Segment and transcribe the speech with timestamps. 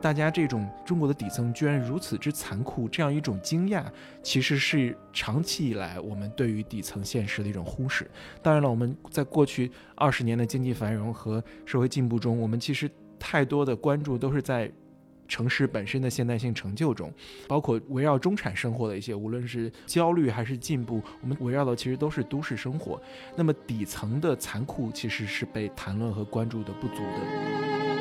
[0.00, 3.84] 大家这种中国的底层居然如此之残酷，这样一种惊讶，
[4.22, 8.10] 其实是长期以来我们对于底层现实的一种忽视。
[8.42, 14.70] 当然了，我们在过去二十年的经济繁荣和社会进步中，我们其实太多的关注都是在
[15.28, 17.12] 城市本身的现代性成就中，
[17.46, 23.00] 包括围绕中产生活的一些，无论是焦虑还是进步，我们围绕的其实都是都市生活。
[23.36, 27.99] 那么底层的残酷其实是被谈论和关注的不足的。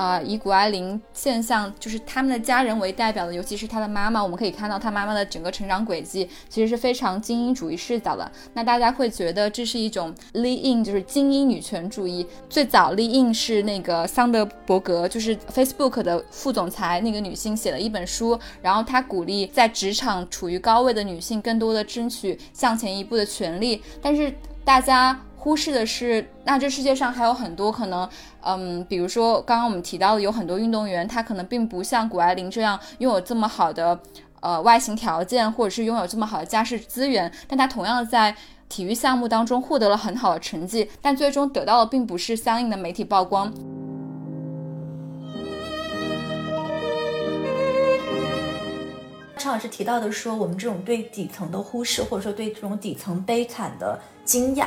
[0.00, 8.32] 呃，以谷爱凌现象，就是他们的家人为代表的，尤其是她的妈妈，我们可以看到她妈妈的整个成长轨迹，其实是非常精英主义视角的。
[8.54, 12.26] 那大家会觉得这是一种 lean in，就是精英女权主义。
[12.48, 23.82] 最早 lean in 是那个桑德伯格，就是 Facebook 的副总裁那个女性写了一本书，然后她鼓励在职场处于高位的女性更多的争取向前一步的权利。
[24.00, 24.32] 但是
[24.64, 25.20] 大家。
[25.40, 28.06] 忽视的是，那这世界上还有很多可能，
[28.42, 33.98] 嗯，比如说刚刚我们提到的，有很多运动员，他可能并不像谷爱凌这样拥有这么好的，
[34.40, 38.36] 呃，外形条件，或者是拥有这么好的家世资源，但他同样在
[38.68, 43.50] 体育项目当中获得了很好的成绩，但最终得到的并不是相应的媒体曝光。
[49.38, 54.66] 常老师提到的说，我们这种对底层的忽视，或者说对这种底层悲惨的惊讶。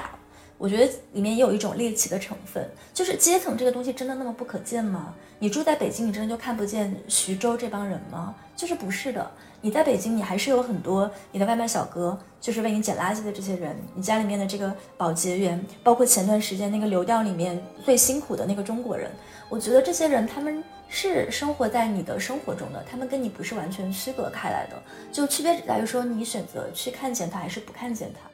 [0.64, 5.14] 我觉得里面也有一种猎奇的成分，就是阶层这个东西真的那么不可见吗？
[5.38, 8.34] 你住在北京，你真的就看不见徐州这帮人吗？
[8.56, 19.12] 就是不是的，你在北京，你还是有很多你的外卖小哥，就是为你捡垃圾的这些人，你家里面的这个保洁员，包括前段时间那个流调里面最辛苦的那个中国人，
[19.50, 28.33] 我觉得这些人他们是生活在你的生活中的，他们跟你不是完全区隔开来的，就区别只在于说你选择去看见他还是不看见他。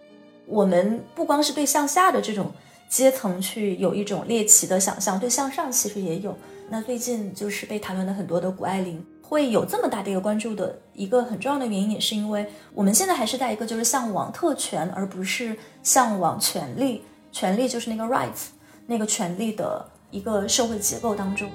[0.50, 2.52] 我们不光是对向下的这种
[2.90, 6.36] 阶层去有一种猎奇的想象，对向上其实也有。
[6.70, 18.48] 那最近就是被谈论的很多的谷爱凌会有这么大的一个关注的一个很重要的原因，也是因为我们现在还是在一个就是向往特权，而不是向往权利，权利就是那个 rights
[18.88, 21.48] 那个权利的一个社会结构当中。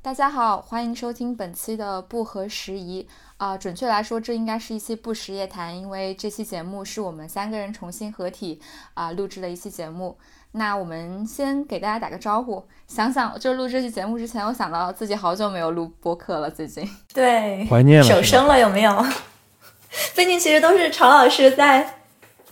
[0.00, 3.58] 大家好，欢迎收听本期的不合时宜啊。
[3.58, 8.60] 准确来说，这应该是一期不时夜谈，因为这期节目是我们三个人重新合体
[8.94, 10.16] 啊录制的一期节目。
[10.52, 12.64] 那我们先给大家打个招呼。
[12.86, 19.04] 想想，就录这期节目之前，我想到自己好久没有录播客了，最近对怀念了，手生了有没有？
[20.14, 21.97] 最近其实都是常老师在。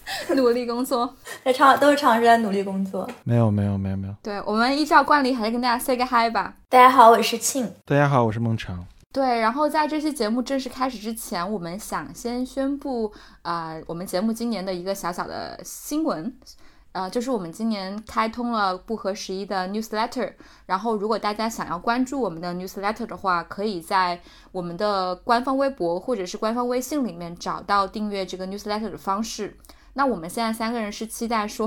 [0.37, 3.09] 努力工作，在长都是常老师在努力工作。
[3.25, 4.15] 没有没有没有没有。
[4.23, 6.55] 对我们依照惯例，还是跟大家 say 个 hi 吧。
[6.69, 7.73] 大家好，我是庆。
[7.85, 8.87] 大家好，我是孟尝。
[9.13, 13.13] 对，然后在这期节目正式开始之前，我们想先宣布
[13.43, 16.33] 啊，我们节目今年的一个小小的新闻，
[16.93, 20.35] 呃，就是我们今年开通了不合时宜的 newsletter。
[20.67, 24.21] 然后，如果大家想要关注我们的 newsletter 的话，可以在
[24.53, 29.57] 我们的官方微博或者是官方微信里面找到订阅这个 newsletter 的方式。
[29.99, 31.67] 那我们现在三个人是期待说，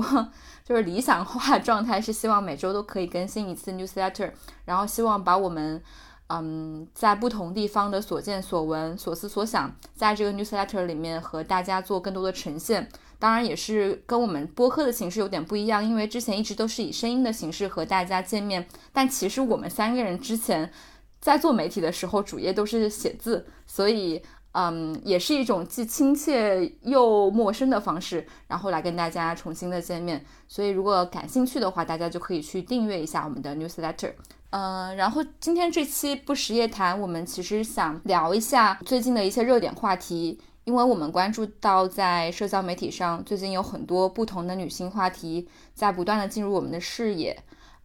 [0.64, 4.30] 就是理想化状态是希望每周都可以更新一次 newsletter，
[4.64, 5.82] 然后希望把我们，
[6.28, 12.88] 嗯，在不同地方的所见所闻、所思所想，在这个 newsletter 里面和大家做更多的呈现。
[13.18, 20.70] 当然也是跟我们播客的形式有点不一样，因为之前一直都是以声音的形式和大家见面，但其实我们三个人之前
[21.20, 24.22] 在做媒体的时候，主页都是写字，所以。
[24.52, 30.24] 嗯，也是一种既亲切又陌生的方式，然后来跟大家重新的见面。
[30.48, 34.12] 所以如果感兴趣的话，大家就可以去订阅一下我们的 newsletter。
[34.50, 47.40] 嗯，然后今天这期不实夜谈，我们其实想聊一下最近的一些热点话题，因为我们关注到在社交媒体上最近有很多不同的女性话题在不断的进入我们的视野。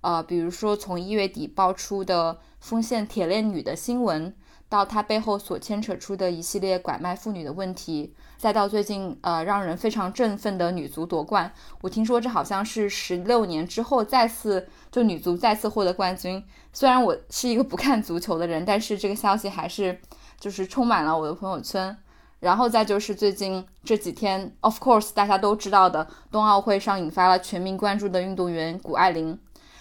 [0.05, 4.35] 呃，比如说从一月底爆出的丰县铁链女的新闻。
[4.67, 11.51] 到她背后所牵扯出的一系列拐卖妇女的问题，再到最近呃让人非常振奋的女足夺冠，
[11.81, 16.43] 我听说这好像是十六年之后再次就女足再次获得冠军。
[16.73, 19.99] 虽然我是一个 不看足球的人，但是这个消息还是
[20.39, 21.95] 就是充满了我的朋友圈。
[22.39, 29.39] 然后再就是最近这几天，of course 大家都知道的冬奥会上引发了全民关注的运动员谷爱凌。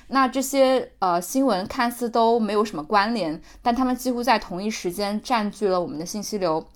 [0.08, 6.66] 那这些呃新闻看似都没有什么关联，但他们几乎在同一时间占据了我们的信息流，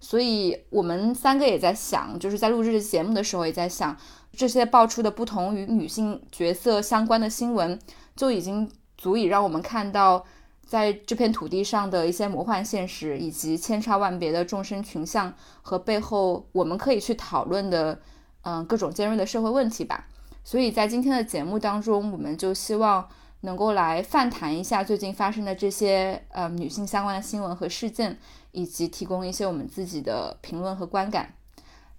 [0.00, 3.96] 所以我们三个也在想，就是在录制节目的时候也在想，
[4.32, 7.78] 这些爆出的不同与女性角色相关的新闻，
[8.16, 10.24] 就已经足以让我们看到
[10.66, 15.32] 在这片土地上的一些魔幻现实，以及千差万别的众生群像
[15.62, 18.00] 和背后我们可以去讨论的，
[18.42, 20.06] 嗯，各种尖锐的社会问题吧。
[20.48, 23.06] 所以在今天的节目当中，我们就希望
[23.42, 28.18] 能够来泛谈一下最近发生的这些呃女性相关的新闻和事件，
[28.52, 31.34] 以及提供一些我们自己的评论和观感。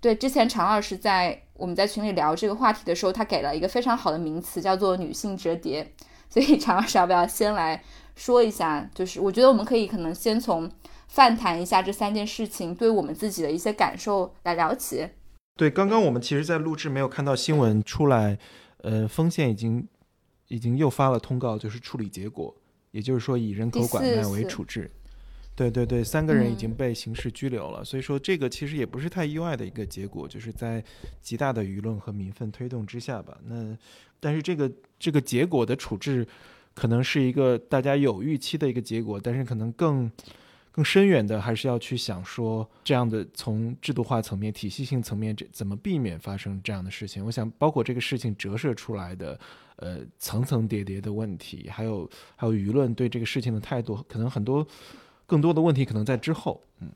[0.01, 5.94] 对，之前常老师在我们在群里聊这个话题的时候，他给了一个非常好的名词，叫做“女性折叠”。
[6.28, 7.84] 所以常老师要不要先来？
[8.16, 10.68] 说一下，就是我觉得我们可以可能先从
[11.07, 15.07] 泛谈一下这三件事情对我们自己的一些感受来聊起。
[15.60, 18.40] 对，刚刚我们其实，在录制没有看到新闻出来，
[18.78, 19.86] 呃，丰县已经
[20.48, 22.56] 已经又发了通告，就是处理结果，
[22.92, 24.90] 也就是说以人口拐卖为处置。
[25.58, 30.82] 对对对，三个人已经被刑事拘留了，所以说这个其实也不是太意外的一个结果，就是在
[31.22, 33.38] 极大的舆论和民愤推动之下吧。
[33.44, 33.78] 那
[34.18, 36.26] 但是这个这个结果的处置。
[36.76, 40.10] 可能是一个大家有预期的一个结果，但是可能更
[40.80, 47.26] 更深远的，还是要去想说这样的从制度化层面、体系性层面，这怎么避免发生这样的事情？
[47.26, 49.38] 我想，包括这个事情折射出来的
[49.76, 54.66] 呃层层叠叠的问题，还有还有舆论对这个事情的态度，可能很多
[55.26, 56.64] 更多的问题可能在之后。
[56.80, 56.90] 嗯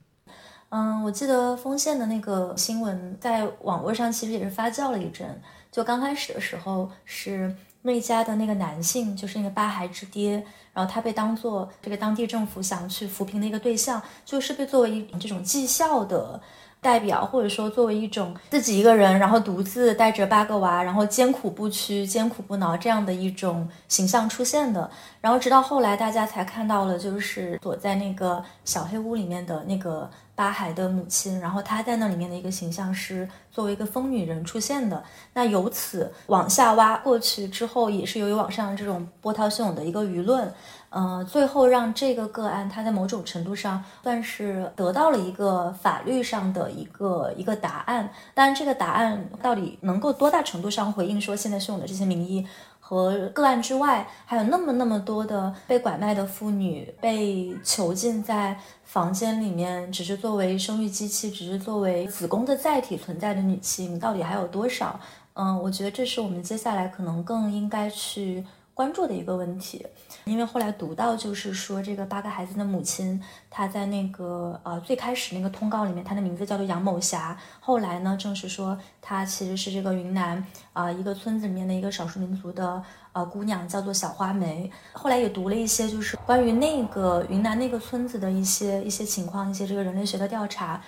[0.75, 5.39] 嗯，我记得丰县的那个新闻在网络上其实也是发酵了一阵，
[5.71, 7.55] 就刚开始的时候是。
[7.85, 10.41] 那家的那个男性就是那个八孩之爹，
[10.71, 16.39] 然后他被当做这个当地政府想去扶贫的一个对象，就是被作为一这种绩效的
[16.79, 24.89] 代表，或者说作为一种自己一个人，然后独自带着八个娃，然后艰苦不屈、艰苦不挠这样的一种形象出现的。
[25.19, 30.09] 然后直到后来，大家才看到了，就是躲在那个小黑屋里面的那个。
[30.35, 35.03] 八海的母亲，然后她在那里面的一个形象是作为一个疯女人出现的。
[35.33, 40.51] 那由此往下挖过去之后，也是由于网上这种波涛汹涌的一个舆论，
[40.89, 48.09] 呃，最后让这个个案它在某种程度上算是得到了一个法律上的一个一个答案。
[48.33, 52.47] 当然，这个答案到底能够多大程度上回应说现在汹涌的这些民意？
[52.85, 64.99] 和个案之外，还有那么那么多的被拐卖的妇女，被囚禁在房间里面，只是作为生育机器，只是作为子宫的载体存在的女性，到底还有多少？
[65.35, 68.45] 嗯，我觉得这是我们接下来可能更应该去。
[68.75, 69.85] 关注的一个问题，
[70.25, 77.37] 因为后来读到就是说这个八个孩子的母亲，她在那个呃最开始那个通告里面，她的名字叫做杨某霞。
[77.59, 82.81] 后来呢，正是说她其实是这个云南啊一个村子里面的一个少数民族的
[83.11, 84.71] 呃姑娘，叫做小花梅。
[84.93, 90.81] 后来也读了一些就是关于那个云南那个村子的一些一些情况，一些这个人类学的调查。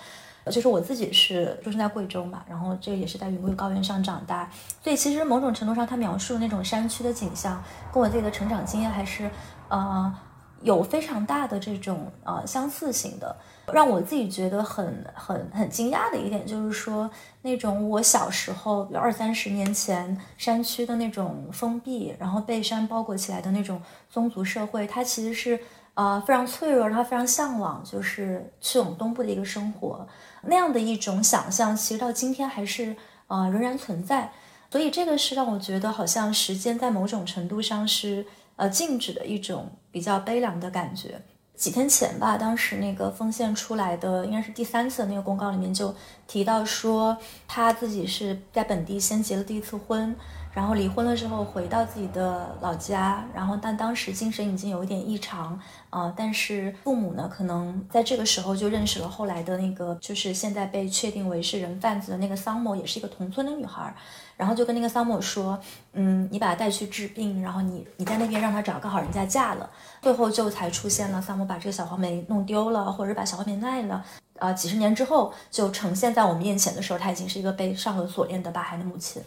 [0.50, 4.48] 就是我自己是出生在贵州嘛，然后这个也是在云贵高原上长大，
[4.82, 7.62] 所以其实某种程度上，他描述那种山区的景象，
[7.92, 9.28] 跟我自己的成长经验还是，
[9.68, 10.14] 呃，
[10.62, 13.36] 有非常大的这种呃相似性的。
[13.72, 17.10] 让我自己觉得很很很惊讶的一点就是说，
[17.42, 25.58] 那种我小时候有二三十年前山区的那种封闭，然后被山包裹起来的那种宗族社会，它其实是
[25.94, 30.06] 呃非常脆弱，然后非常向往就是去往东部的一个生活。
[30.48, 32.96] 那样的一种想象，其实到今天还是
[33.26, 34.32] 呃仍然存在，
[34.70, 38.26] 所以这个是让我觉得好像时间在某种程度上是
[38.56, 41.20] 呃静止的一种比较悲凉的感觉。
[41.54, 45.94] 几天前吧，当时那个丰县出来的应该是第三次那个公告里面就
[46.26, 47.16] 提到说，
[47.48, 50.14] 他自己是在本地先结了第一次婚。
[50.56, 55.60] 然后离婚了之后回到自己的老家，然后但当时精神已经有一点异常，
[55.90, 63.94] 呃，但是父母呢，可能在这个时候就认识了后来的那个，就是现在被确定为是人贩子的那个桑某，也是一个同村的女孩，
[64.34, 65.60] 然后就跟那个桑某说，
[65.92, 69.68] 嗯，你把她带去治病，然后你你在那边让她找个好人家嫁了，
[70.00, 74.02] 最后就才出现了桑某把这个小黄梅弄丢了，或者把小黄梅卖了，
[74.38, 79.22] 呃，几十年之后就呈现在我们面前的时候，她已经是一个被上了锁链的八孩的母亲。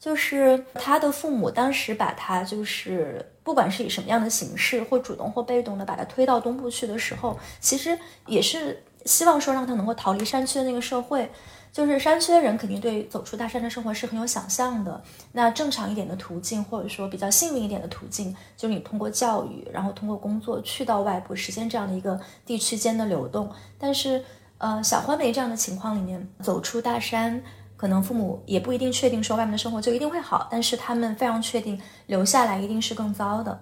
[0.00, 11.30] 就是他的父母当时把他，就是不管是以什么样的形式，或主动或被动的把他推到东部去的时候，其实也是希望说让他能够逃离山区的那个社会。
[11.72, 15.00] 就是山区的人肯定对走出大山的生活是很有想象的。
[15.30, 23.48] 那正常一点的途径，或者说比较幸运一点的途径，就是你通过教育，然后通过工作去到外部，实现这样的一个地区间的流动。
[23.78, 24.24] 但是，
[24.58, 27.40] 呃，小花梅这样的情况里面，走出大山。
[27.80, 33.58] 可能父母也不一定确定说外面的生活就一定会好，但是他们非常确定留下来一定是更糟的。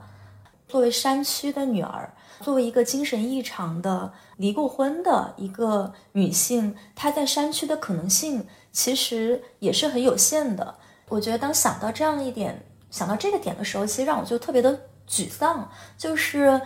[0.66, 10.74] 作为山区的女儿，作为一个精神异常的离过婚的一个女性，她在山区的可能性其实也是很有限的。
[11.08, 12.60] 我觉得当想到这样一点，
[12.90, 14.76] 想到这个点的时候，其实让我就特别的
[15.08, 16.60] 沮丧，就是。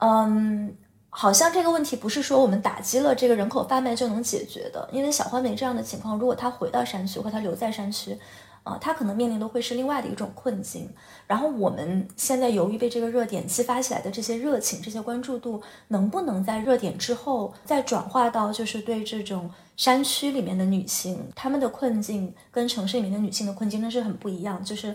[0.00, 0.76] 嗯，
[1.10, 8.16] 好像这个问题不是说我们打击了这个人口贩卖就能解决的，因为小花梅这样的情况，如果她回到山区或她留在山区。
[8.64, 10.90] 啊，她可能面临的会是另外的一种困境。
[11.26, 24.62] 然后我们现在由于被这个热点激发起来的这些热情、这些关注度，能不能在热点之后再转化到就是对这种山区里面的女性，她们的困境跟城市里面的女性的困境那是很不一样。
[24.62, 24.94] 就是，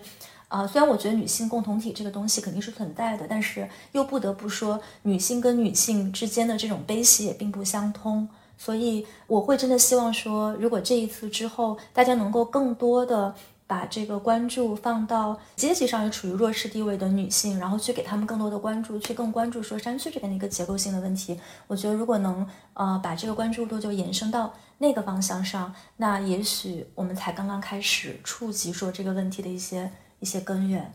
[0.53, 8.29] 啊，虽然我觉得女性共同体这个东西肯定是存在的，但是又不得不说，女性跟女性之间的这种悲喜也并不相通。
[8.55, 13.33] 所以我会真的希望说，如果这一次之后，大家能够更多的。
[13.65, 21.39] 把这个关注放到阶级上也处于弱势地位的女性，然后去给他们更多的关注，去更关注说山区这边的一个结构性的问题。
[21.65, 29.89] 我觉得如果能呃把这个关注度就延伸到那个方向上，那也许我们才刚刚开始触及说这个问题的一些
[30.24, 30.89] 一些根源。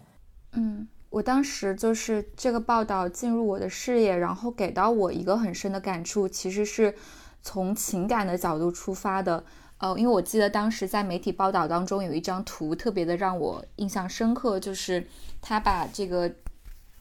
[0.52, 6.94] 嗯，我当时就是这个报道进入我的视野，然后给到我一个很深的感触，其实是
[7.42, 9.44] 从情感的角度出发的。
[9.76, 15.06] 呃，因为我记得当时在媒体报道当中有一张图特别的让我印象深刻，就是
[15.42, 16.32] 他把这个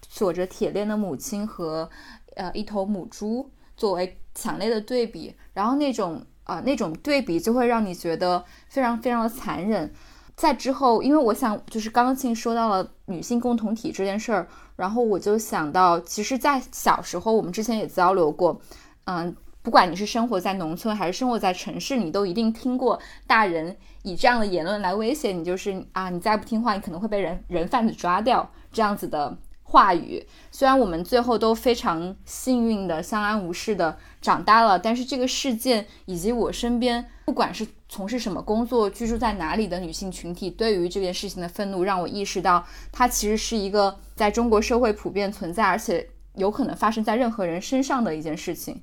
[0.10, 1.90] 锁着铁链的母亲和
[2.36, 9.94] 呃一头母猪作为强烈的对比，然后那种呃那种对比就会让你觉得非常非常的残忍。
[10.38, 18.62] 在之后，因为我想就是刚刚庆说到了女性共同体这件事儿，然后我就想到，其实，在小时候我们之前也交流过，
[19.04, 19.36] 嗯。
[19.64, 29.38] 不管你是生活在农村还是生活在城市，你都一定听过大人以这样的言论来威胁你，就是啊，你再不听话，你可能会被人人贩子抓掉这样子的
[29.70, 30.26] 话语。
[30.50, 48.82] 虽然我们最后都非常幸运的相安无事的长大了，但是这个事件以及我身边不管是从事什么工作、居住在哪里的女性群体，对于这件事情的愤怒，让我意识到它其实是一个在中国社会普遍存在，而且有可能发生在任何人身上的一件事情。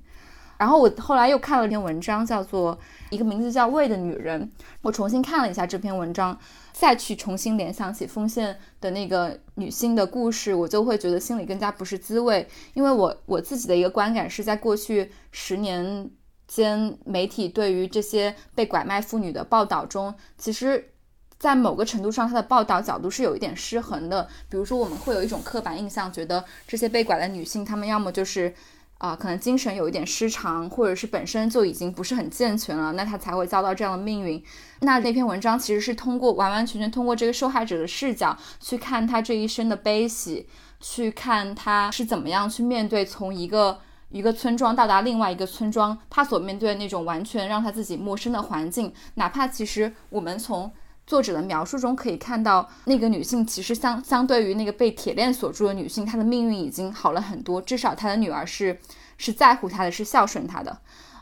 [0.64, 2.78] 然后我后来又看了一篇文章，叫做
[3.10, 4.50] 一个名字叫魏的女人。
[4.80, 6.34] 我重新看了一下这篇文章，
[6.72, 12.48] 再去重新联想起丰县的那个女性的故事，我就会觉得心里更加不是滋味。
[12.72, 16.10] 因为我我自己的一个观感是在过去十年
[16.48, 20.92] 间，媒体对于这些被拐卖妇女的报道中，其实，
[21.38, 24.26] 在某个程度上，它的报道角度是有一点失衡的。
[24.48, 28.54] 比如说，我们会有一种刻板印象，觉得这些被拐的女性，她们要么就是。
[28.98, 34.42] 啊，可能精神有一点失常，或者是本身就已经不是很健全了，那他才会遭到这样的命运。
[34.80, 40.48] 那那篇文章其实是通过完完全全通过这个受害者的视角去看他这一生的悲喜，
[40.80, 48.92] 去看他是怎么样去面对从一个一个村庄到达另外一个村庄，他所面对的那种完全让他自己陌生的环境。
[49.14, 50.72] 哪怕其实我们从
[51.06, 57.60] 作者的描述中可以看到，那个女性其实相相对于那个被铁链锁住的女性，她的命运已经好了很多。
[57.60, 58.78] 至少她的女儿是
[59.18, 60.78] 是在乎她的，是孝顺她的，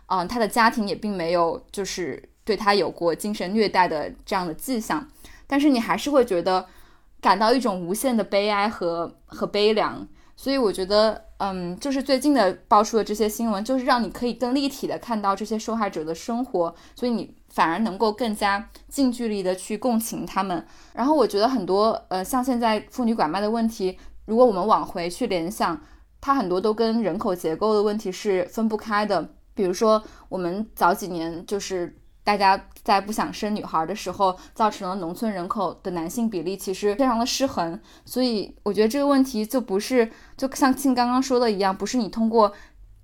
[0.07, 5.09] 嗯，她的家庭也并没有就是对她有过精神虐待的这样的迹象。
[5.49, 6.65] 但是你还是会觉得
[7.21, 10.07] 感到一种无限的悲哀和和悲凉。
[10.37, 16.73] 所以我觉得，嗯，就是最近的爆出的这些新闻，就是让你可以更立体的看到这些受害者的生活。
[16.95, 17.35] 所以你。
[17.53, 25.79] 反而能够更加近距离的去共情他们，然后我觉得很多呃，像现在妇女拐卖的问题，如果我们往回去联想，
[26.19, 29.29] 它很多都跟人口结构的问题是分不开的。
[29.55, 31.95] 比如说，我们早几年就是
[32.25, 37.79] 大家在不想生女孩的时候，造成了农村人口的男性比例其实非常的失衡。
[38.07, 42.51] 所以我觉得这个问题就不是就像庆刚刚说的一样，不是你通过。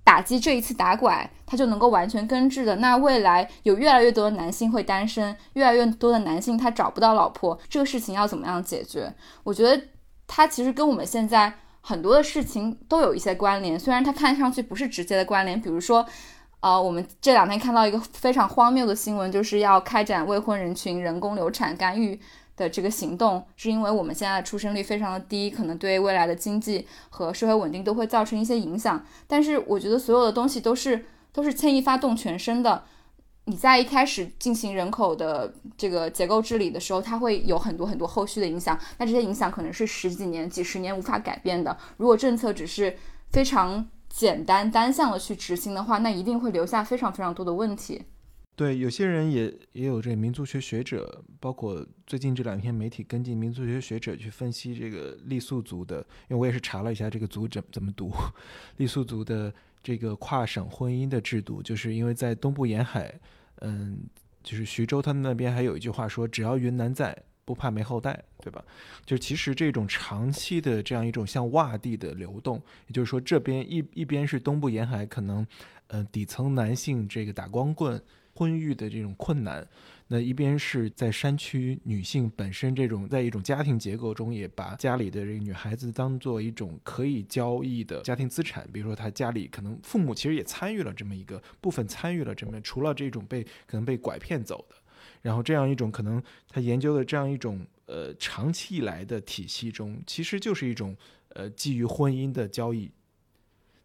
[0.09, 2.77] 打击这一次打拐，它就能够完全根治的。
[2.77, 9.13] 那未来有越来越多的男性会单身，越来越多的男性他找不到老婆，这个事情要怎么样解决？
[9.43, 9.79] 我觉得
[10.25, 15.61] 它其实跟我们现在很多的事情都有一些关联，虽然它看上去不是直接的关联。
[15.61, 16.03] 比如说，
[16.61, 22.19] 呃，我们这两天看到一个非常荒谬的新闻，就是要开展未婚人群人工流产干预。
[22.59, 29.03] 的这个行动，是因为我们现在的出生率非常的低，可能对未来的经济和社会稳定都会造成一些影响。
[29.25, 32.83] 但是我觉得所有的东西都是都是牵一发动全身的。
[33.45, 38.77] 你在一开始进行人口的这个结构治理的时候，它会有很多很多后续的影响。
[38.99, 41.75] 那这些影响可能是十几年、几十年无法改变的。
[41.97, 42.95] 如果政策只是
[43.31, 48.03] 非常简单单向的去执行的话，那一定会留下非常非常多的问题。
[48.59, 58.11] 对，有些人也也有这民族学学者，包括最近这两天媒体跟进民族学学者去分析这个傈僳族的，因为我也是查了一下这个族怎怎么读，
[58.77, 63.17] 傈僳族的这个跨省婚姻的制度，就是因为在东部沿海，
[63.61, 63.99] 嗯，
[64.43, 68.61] 就是徐州他们那边还有一句话说，只要云南在，不怕没后代，对吧？
[69.05, 75.47] 就其实这种长期的这样一种像洼地的流动，也就是说这边一一边是东部沿海，可能
[75.87, 78.03] 呃底层男性这个打光棍
[78.39, 79.67] 婚育的这种困难。
[80.07, 88.67] 那一边是在山区，女性本身这种在一种家庭结构中，也把家里的这个女孩子当做一种可以交易的家庭资产。
[88.71, 94.75] 比如说，她家里可能父母其实也参与了这么一个部分，参与了这么除了这种被可能被拐骗走的，
[95.21, 100.95] 然后这样一种可能他研究的这样一种呃长期以来的体系中，其实就是一种
[101.35, 102.89] 呃基于婚姻的交易。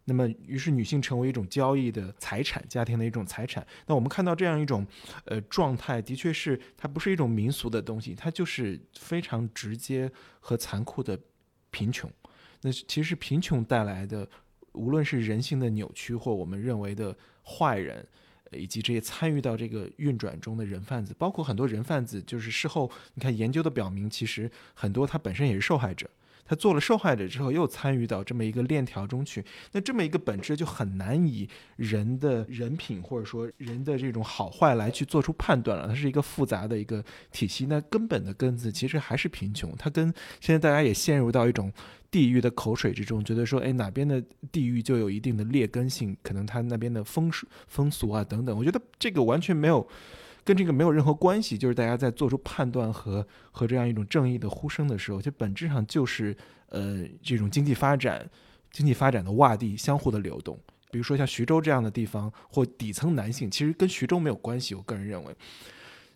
[0.07, 3.65] 那么，于是女性成为一种交易的财产，家庭的一种财产。
[3.87, 4.85] 那我们看到这样一种，
[5.25, 11.19] 呃，状态，的确是它不是一种民俗的东西，它就是非常直接和残酷的
[11.71, 12.07] 贫穷。
[12.61, 14.27] 那其实贫穷带来的，
[14.73, 18.07] 无论是人性的扭曲，或我们认为的坏人，
[18.51, 26.07] 以及这些参与到这个运转中的人贩子，包括很多人贩子，就是事后你看研究的表明，其实很多他本身也是受害者。
[26.45, 35.87] 他做了受害者之后，又参与到这么一个链条中去，那这么一个本质就很难以人的人品或者说人的这种好坏来去做出判断了。
[35.87, 39.73] 它是一个复杂的一个体系，那根本的根子其实还是贫穷。
[39.77, 41.71] 它跟现在大家也陷入到一种
[42.11, 48.55] 地域的口水之中，觉得说，哎，哪边的地域就有一定的劣根性，可能他那边的风俗风俗啊等等。
[48.57, 49.87] 我觉得这个完全没有。
[50.45, 56.33] 跟这个没有任何关系，就是大家在做出判断和和这样一种正义的呼声的时候，就本质上就是
[56.69, 58.29] 呃这种经济发展、
[58.71, 60.57] 经济发展的洼地相互的流动。
[60.91, 64.73] 比如说像徐州这样的地方，或底层男性，其实跟徐州没有关系。
[64.75, 65.35] 我个人认为。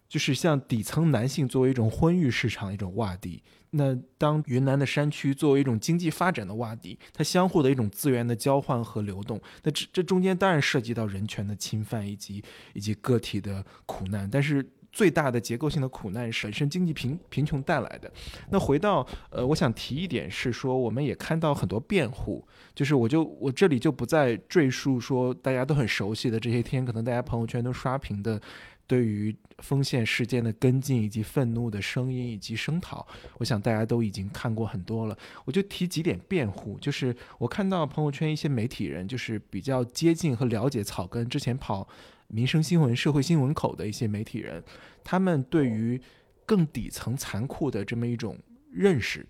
[0.07, 18.11] 就是像底层男性作为一种婚育市场的一种洼地，那当云南的山区作为一种经济发展的洼地，它相互的一种资源的交换和流动，那这这中间当然涉及到人权的侵犯以及以及个体的苦难，但是最大的结构性的苦难是本身经济贫贫穷带来的。
[18.49, 28.41] 那回到呃，我想提一点是说，我们也看到很多辩护，就是我就我这里就不再赘述说大家都很熟悉的这些天，可能大家朋友圈都刷屏的。
[28.89, 35.15] 对于丰县事件的跟进，以及愤怒的声音，以及声讨，我想大家都已经看过很多了。
[35.45, 41.87] 我就提几点辩护，就是我看到朋友圈一些媒体人，就是比较接近和了解草根，之前跑
[42.29, 44.63] 民生新闻、社会新闻口的一些媒体人，
[45.03, 46.01] 他们对于
[46.47, 48.39] 更底层残酷的这么一种
[48.71, 49.23] 认识，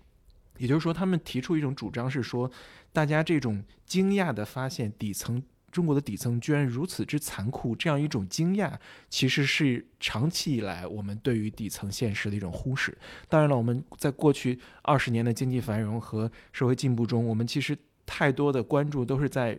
[0.56, 2.50] 也就是说，他们提出一种主张是说，
[2.94, 5.42] 大家这种惊讶的发现底层。
[5.70, 8.72] 中国的底层居然如此之残酷，这样一种惊讶，
[9.08, 12.96] 其实是长期以来我们对于底层现实的一种忽视。
[13.28, 19.58] 当然了，我们在过去二十年的经济繁荣和社会进步中，我们其实太多的关注都是在。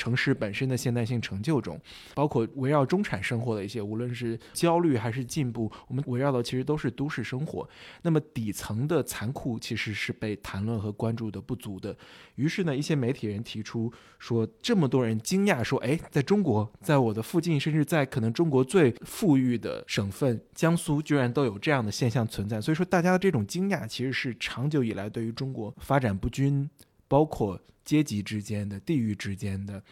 [0.00, 1.78] 城市本身的现代性成就中，
[2.14, 7.68] 包括围绕中产生活的一些，无论是焦虑还是进步，我们围绕的其实都是都市生活。
[8.00, 11.94] 那么底层的残酷其实是被谈论和关注的不足的。
[12.36, 22.58] 于是呢，一些媒体人提出说，这么多人惊讶说，哎，在中国，在我的附近，甚至在可能中国最富裕的省份江苏，居然都有这样的现象存在。
[22.58, 26.70] 所以说，大家的这种惊讶其实是长久以来对于中国发展不均。
[27.10, 29.82] 包括阶级之间的、地域之间的、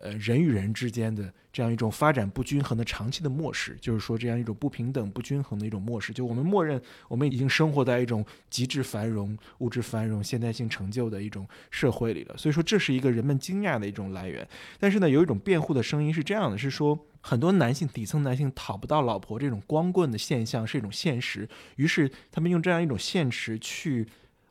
[0.00, 6.12] 呃人与人之间的这样一种发展不均衡的长期的漠视，就是说这样一种不平等、不均衡的一种漠视。
[6.12, 12.36] 就我们默认，我们已经生活在一种极致繁荣、物质繁荣、现代性成就的一种社会里了。
[12.36, 14.46] 所以说，这是一个人们惊讶的一种来源。
[14.78, 24.06] 但是呢，有一种辩护的声音是这样的：是说很多男性、底层男性讨不到老婆这种光棍的现象是一种现实，于是他们用这样一种现实去。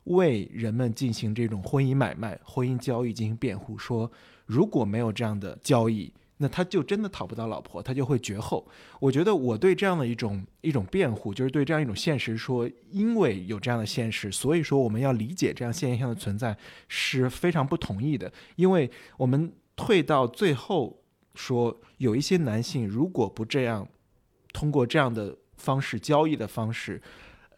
[0.08, 4.12] 为人们进行这种婚姻买卖、婚姻交易进行辩护，说
[4.46, 8.68] 如果没有这样的交易，那他就真的讨不到老婆，他就会绝后。
[9.00, 16.56] 我觉得我对这样的一种一种辩护，就是对这样一种现实说，因为有这样的现实，所以说我们要理解这样现象的存在
[16.88, 18.32] 是非常不同意的。
[18.56, 21.02] 因为我们退到最后
[21.34, 23.88] 说，有一些男性如果不这样，
[24.54, 27.02] 通过这样的方式交易的方式。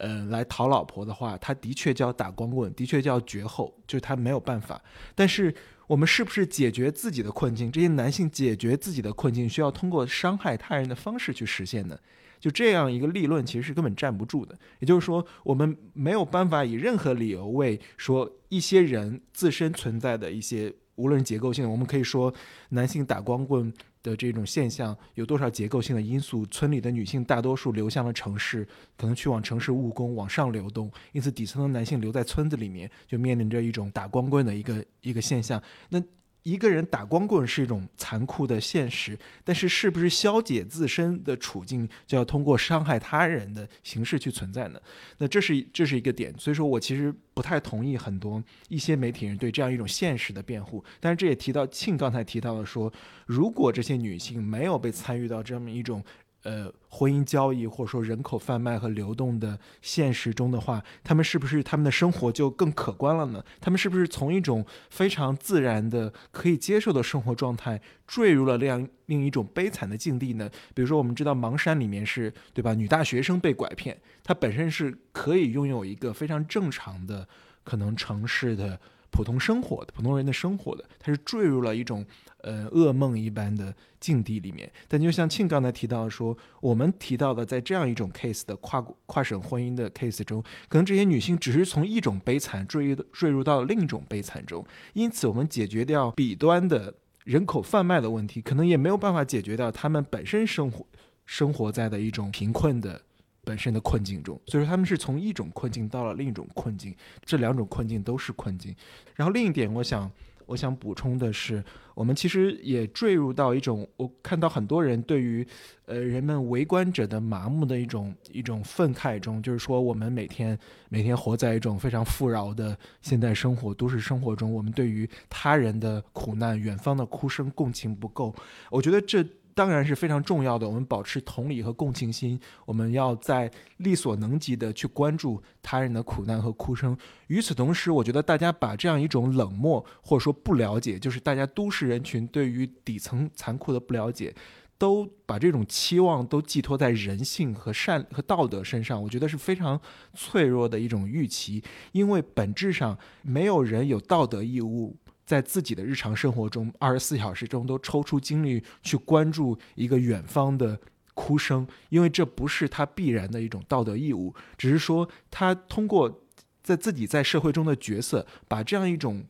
[0.00, 4.82] 呃，来讨老婆的话，他的确叫打光棍，的确叫绝后，就是他没有办法。
[5.14, 5.54] 但是
[5.86, 7.70] 我们是不是解决自己的困境？
[7.70, 11.98] 这些男性解决自己的困境，需要通过伤害他人的方式去实现呢？
[12.40, 14.58] 就这样一个立论，其实是根本站不住的。
[14.78, 22.32] 也就是说，我们没有办法以任何理由为说一些人自身存在的一些，无论结构性，我们可以说
[22.70, 23.70] 男性打光棍。
[24.02, 26.46] 的这种现象有多少结构性的因素？
[26.46, 35.62] 村里的女性大多数流向了城市，可能去往城市务工，往上流动，因此底层的男性留在村子里面，就面临着一种打光棍的一个一个现象。
[35.88, 36.02] 那
[36.42, 44.80] 一个人打光棍是一种残酷的现实，但是是不是消解自身的处境就要通过伤害他人的形式去存在呢？
[45.18, 50.82] 那这是这是一个点，所以说我其实不太同意很多一些媒体人对这样一种现实的辩护。
[50.98, 52.92] 但是这也提到庆刚才提到的说，
[53.26, 56.02] 如果这些女性没有被参与到这么一种。
[56.42, 63.44] 呃，婚姻交易或者说人口贩卖和流动的现实中的话，他们是不是他们的生活就更可观了呢？
[63.60, 70.48] 他们是不是从一种非常自然的可以接受的生活状态，坠入了那样另一种悲惨的境地呢？
[70.72, 72.72] 比如说，我们知道《盲山》里面是对吧？
[72.72, 77.28] 女大学生被拐骗，她本身是可以拥有一个非常正常的
[77.64, 82.06] 可能城市的普通生活的普通人的生活的，她是坠入了一种。
[82.42, 100.86] 呃，噩梦一般的境地里面，但就像庆刚才提到说，我们提到的，在这样一种 case 的跨跨省婚姻的 case 中，可能这些女性只是从一种悲惨坠入坠入到另一种悲惨中，因此我们解决掉彼端的人口贩卖的问题，可能也没有办法解决掉她们本身生活
[101.26, 103.02] 生活在的一种贫困的
[103.44, 108.74] 本身的困境中，所以说他们是从一种困境到了另一种困境，这两种困境都是困境。
[109.14, 110.10] 然后另一点，我想。
[110.50, 111.62] 我想补充的是，
[111.94, 115.46] 我们其实也坠入到一种，我看到很多人对于，
[115.86, 120.58] 呃，人们围观者的麻木的一种一种愤慨中，就是说，我们每天
[120.88, 128.34] 每天活在一种非常富饶的现代生活、都市生活中，我们对于他人的苦难、远方的哭声共情不够。
[128.70, 129.24] 我觉得这。
[129.60, 130.66] 当然是非常重要的。
[130.66, 136.96] 我们保持同理和共情心，我们要在力所能及的去关注他人的苦难和哭声。
[137.26, 144.34] 与此同时，我觉得大家把这样一种冷漠或者说不了解，就是大家都市人群对于底层残酷的不了解，
[144.78, 149.78] 都把这种期望都寄托在人性和善和道德身上，我觉得是非常
[150.14, 151.62] 脆弱的一种预期。
[151.92, 154.96] 因为本质上，没有人有道德义务。
[155.30, 160.80] 在自己的日常生活中，二十四小时中都抽出精力去关注一个远方的
[161.14, 166.24] 哭声，因为这不是他必然的一种道德义务，只是说他通过
[166.64, 169.22] 在自己在社会中的角色，把这样一种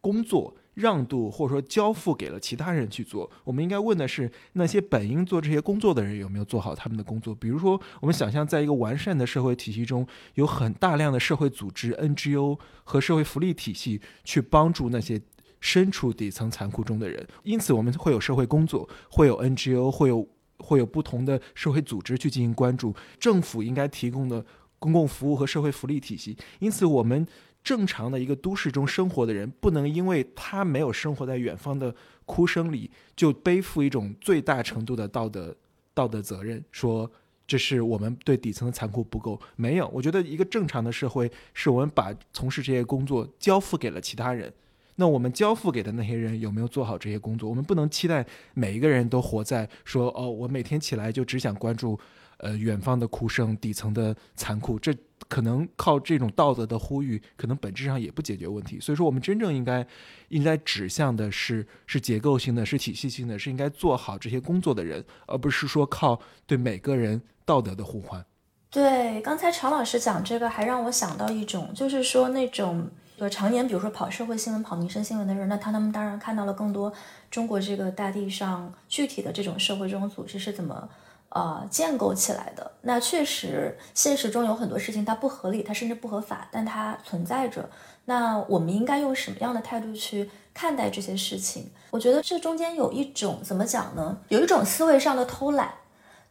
[0.00, 0.56] 工作。
[0.74, 7.32] 让渡或者说交付给了其他人去做，我们应该问的是那些本应做这些工作的人有没有做好他们的工作？
[7.32, 10.04] 比如说，我们想象在一个完善的社会体系中，
[10.34, 15.22] 有很大量的社会组织 NGO 和社会福利体系去帮助那些
[15.64, 24.44] 身处底层残酷中的人，因此我们会有社会工作，会有 NGO，会有会有不同的社会组织去进行关注，政府应该提供的
[24.78, 27.26] 公共服务和社会福利体系，因此我们。
[27.64, 31.94] 正常的一个都市中生活的人，不能因为他没有生活在远方的
[32.26, 35.56] 哭声里，就背负一种最大程度的道德
[35.94, 37.10] 道德责任，说
[37.46, 39.40] 这是我们对底层的残酷不够。
[39.56, 44.52] 没有，我觉得一个正常的社会，是我们把从事这些工作交付给了其他人。
[44.96, 47.48] 那我们交付给的那些人有没有做好这些工作？
[47.48, 51.98] 我们不能期待每一个人都活在说哦，我每天起来就只想关注，
[52.38, 54.78] 呃，远方的哭声、底层的残酷。
[54.78, 54.94] 这。
[55.26, 58.78] 可能靠这种道德的呼吁，可能本质上也不解决问题。
[58.78, 59.84] 所以说，我们真正应该
[60.28, 68.22] 应该指向的是是结构性的，是体系性的，是应该做好这些工作的人，而不是说靠对每个人道德的呼唤。
[68.70, 76.92] 对，刚才常老师讲这个，还让我想到一种，就是说那种就常年比如说跑社会新闻、跑民生新闻的人，那他他们当然看到了更多
[77.30, 80.88] 中国这个大地上具体的这种社会这种组织是怎么。
[81.30, 87.68] 呃，建构起来的那确实，现实中有很多事情它不合理，它甚至不合法，但它存在着。
[88.04, 91.72] 那我们应该用什么样的态度去看待这些事情？
[91.90, 94.16] 我觉得这中间有一种怎么讲呢？
[94.28, 95.74] 有一种思维上的偷懒，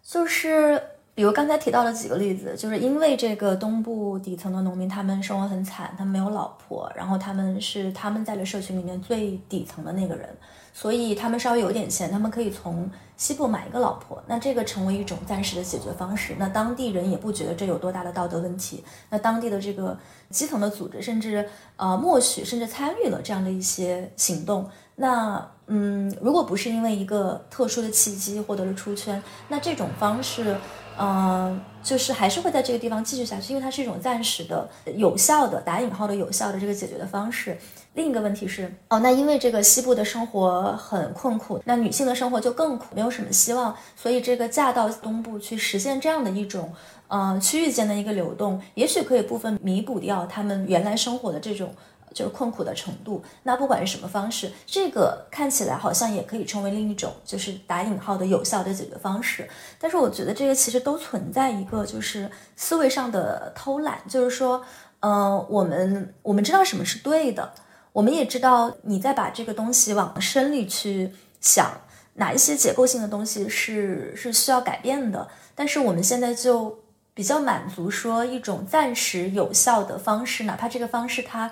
[0.01, 0.81] 就是
[1.15, 10.27] 比如刚才提到的几个例子，就是因为这个东部底层的农民，他们生活很惨，他们没有老婆，然后他们是他们在这社群里面最底层的那个人。
[10.75, 16.33] 所以他们稍微有点钱，他们可以从西部买一个老婆，那这个成为一种暂时的解决方式。
[16.39, 18.83] 那当地人也不觉得这有多大的道德问题。
[19.11, 19.95] 那当地的这个
[20.31, 24.67] 基层的组织，甚至呃默许，甚至参与了这样的一些行动。
[24.95, 30.55] 那嗯，如果不是因为一个特殊的契机获得了出圈，那这种方式，
[30.99, 37.57] 嗯，就是还是会在这个地方继续下去，因为它是一种暂时的、有效的（打引号的有效的）这个解决的方式。
[37.95, 46.73] 另一个问题是，哦，那因为这个西部的生活很困苦，那女性的生活就更苦，没有什么希望，所以这个嫁到东部去实现这样的一种，
[47.07, 51.71] 呃，区域间的一个流动，也许可以部分弥补掉他们原来生活的这种
[52.13, 53.23] 就是困苦的程度。
[53.43, 59.49] 那不管是什么方式，这个看起来好像也可以成为另一种就是打引号的有效的解决方式。
[59.79, 64.63] 但是我觉得这个其实都存在一个就是思维上的偷懒，就是说，
[65.01, 67.51] 嗯，我们我们知道什么是对的。
[67.91, 71.71] 我们也知道，你在把这个东西往深里去想，
[72.15, 75.27] 哪一些结构性的东西是是需要改变的。
[75.53, 76.79] 但是我们现在就
[77.13, 81.51] 比较满足说一种暂时有效的方式，哪怕这个方式它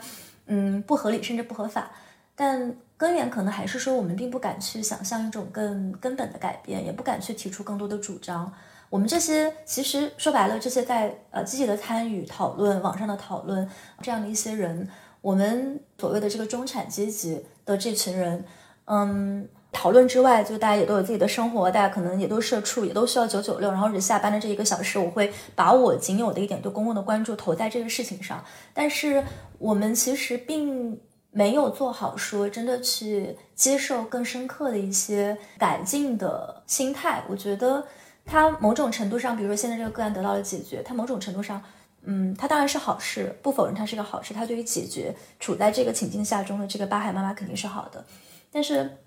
[0.54, 1.90] 嗯不合理甚至不合法，
[2.36, 8.52] 但根源可能还是说我们并不敢去想象一种更根本的改变，也不敢去提出更多的主张。
[8.90, 13.66] 我们这些其实说白了，这些在呃积极的参与讨论、网上的讨论
[14.02, 14.88] 这样的一些人。
[15.22, 18.44] 我们所谓的这个中产阶级的这群人，
[18.86, 28.43] 嗯，讨论之外，就大家也都有自己的生活，大家可能也都社畜，也都需要九九六，然后是下班的这一个小时，我会把我仅有的一点对公共的关注投在这个事情上。
[28.73, 29.23] 但是
[29.57, 30.99] 我们其实并
[31.31, 37.23] 没有做好说真的去接受更深刻的一些改进的心态。
[37.29, 37.86] 我觉得
[38.25, 41.62] 它某种程度上，比如说现在这个个案得到了解决，它某种程度上。
[42.03, 44.34] 嗯，它当然是好事，不否认它是个好事。
[44.34, 48.03] 它对于解决处在这个情境下中的这个巴海妈妈肯定是好的，
[48.51, 48.97] 但是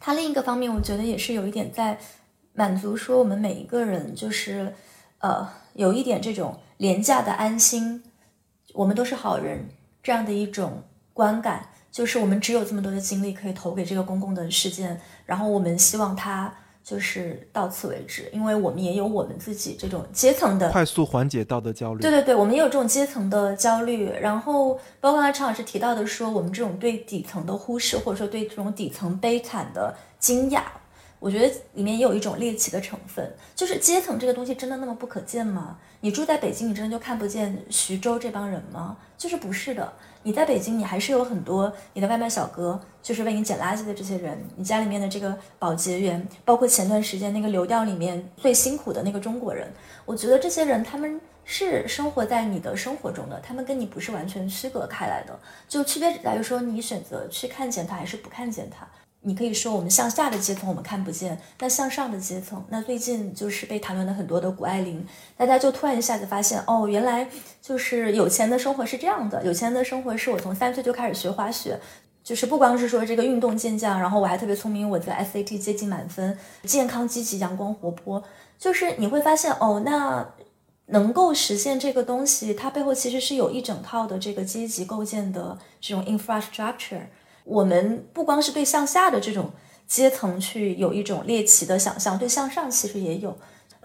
[0.00, 1.98] 它另一个方面，我觉得也是有一点在
[2.52, 4.74] 满足说我们每一个人就是
[5.18, 8.02] 呃有一点这种廉价的安心，
[8.74, 9.68] 我们都是好人
[10.02, 16.54] 这样的一种观感，就是我们只有这么多的精力可以投给这个公共的事件，然后我们希望它。
[16.84, 22.02] 就是到此为止，因为我们也有我们自己这种阶层的快速缓解道德焦虑。
[22.02, 24.12] 对对对，我们也有这种阶层的焦虑。
[24.20, 30.62] 然后，包括刚才常老师提到的，说我们这种对底层的忽视，或者说对这种底层悲惨的惊讶，
[31.18, 33.34] 我觉得里面也有一种猎奇的成分。
[33.56, 35.78] 就是阶层这个东西真的那么不可见吗？
[36.00, 38.98] 你住在北京，你真的就看不见徐州这帮人吗？
[39.16, 39.90] 就是不是的。
[40.26, 44.42] 你在北京，你还是有很多你的外卖小哥，就是为你捡垃圾的这些人。
[44.56, 49.70] 你家里面的这个保洁员，包括前段时间那个流调里面最辛苦的那个中国人，
[50.06, 58.88] 我觉得这些人他们是生活在你的生活中的，他们跟你不是完全区隔开来的，就区别只在于说你选择去看见他还是不看见他。
[59.26, 67.26] 你可以说我们向下的阶层我们看不见，那向上的阶层，那最近就是被谈论的很多的谷爱凌，大家就突然一下子发现，哦，原来
[67.62, 71.80] 就是有钱的生活是这样的，有钱的生活是我从三岁就开始学滑雪，
[72.22, 78.22] 就是不光是说这个运动健将，然后我还特别聪明，我在 SAT 接近满分，健康积极阳光活泼，
[78.58, 80.28] 就是你会发现，哦，那
[80.88, 87.00] 能够实现这个东西，它背后其实是有一整套的这个阶级构建的这种 infrastructure。
[87.44, 89.52] 我们不光是对向下的这种
[89.86, 93.36] 阶层去有一种猎奇的想象，对向上其实也有。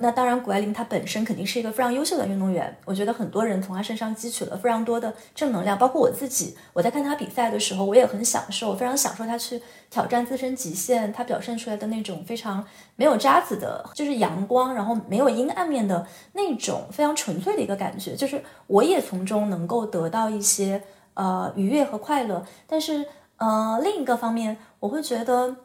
[0.02, 6.56] 那当然，谷爱凌她本身肯定是一个非常优秀的运动员，我觉得很多人从她身上汲取了非常多的正能量，包括我自己。
[6.72, 20.82] 我在看她比赛的时候，我也很享受，非常享受她去挑战自身极限，她表现出来的那种非常没有渣子的，就是阳光，然后没有阴暗面的那种非常纯粹的一个感觉，就是我也从中能够得到一些
[21.16, 23.06] 呃愉悦和快乐，但是。
[23.40, 25.56] 呃，另一个方面，我会觉得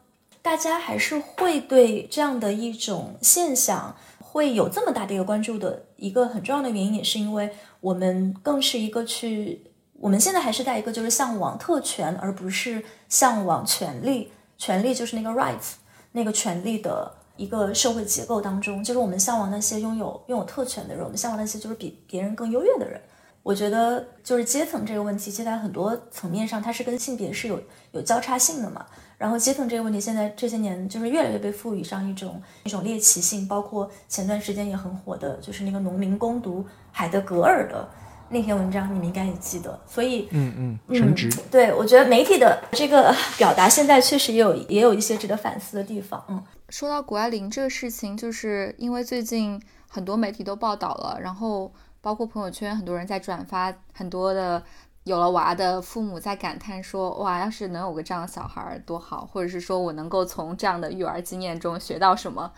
[0.41, 9.61] 大家还是会对这样的一种现象会有这么大的一个关注的一个很重要的原因，也是因为我们更是一个去，
[9.99, 15.73] 我们现在还是在一个就是向往特权，而不是向往权利，权利就是那个 rights
[16.13, 23.01] 那个权利的一个社会结构当中，就是我们向往那些拥有拥有特权的人，我们向往那些就是比别人更优越的人。
[23.45, 28.83] 我觉得就是阶层这个问题，其实在很多层面上，它是跟性别是有有交叉性的嘛。
[29.19, 37.87] 然后阶层这个问题，现在这些年就是越来越被赋予上一种一种猎奇性，包括前段时间也很火的，就是那个农民攻读海德格尔的
[38.29, 39.79] 那篇文章，你们应该也记得。
[39.85, 41.29] 所以，嗯嗯，神职。
[41.51, 46.25] 对，我觉得媒体的这个 表达现在确实也有也有一些值得反思的地方。
[46.29, 51.71] 嗯，说到谷爱凌这个事情，就是因为最近很多媒体都报道了，然后。
[52.05, 54.61] 包括朋友圈，很多人在转发，很多的
[55.05, 62.53] 有了娃的父母在感叹说：“哇，要是能有个这样的小孩多好！”或者是说我能够从这样的育儿经验中学到什么。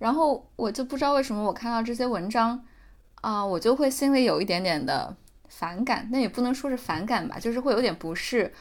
[0.00, 2.60] 然后我就不知道为什么我看到这些文章
[3.20, 5.14] 啊，我就会心里有一点点的
[5.46, 6.08] 反感。
[6.10, 8.52] 那也不能说是反感吧，就是会有点不适。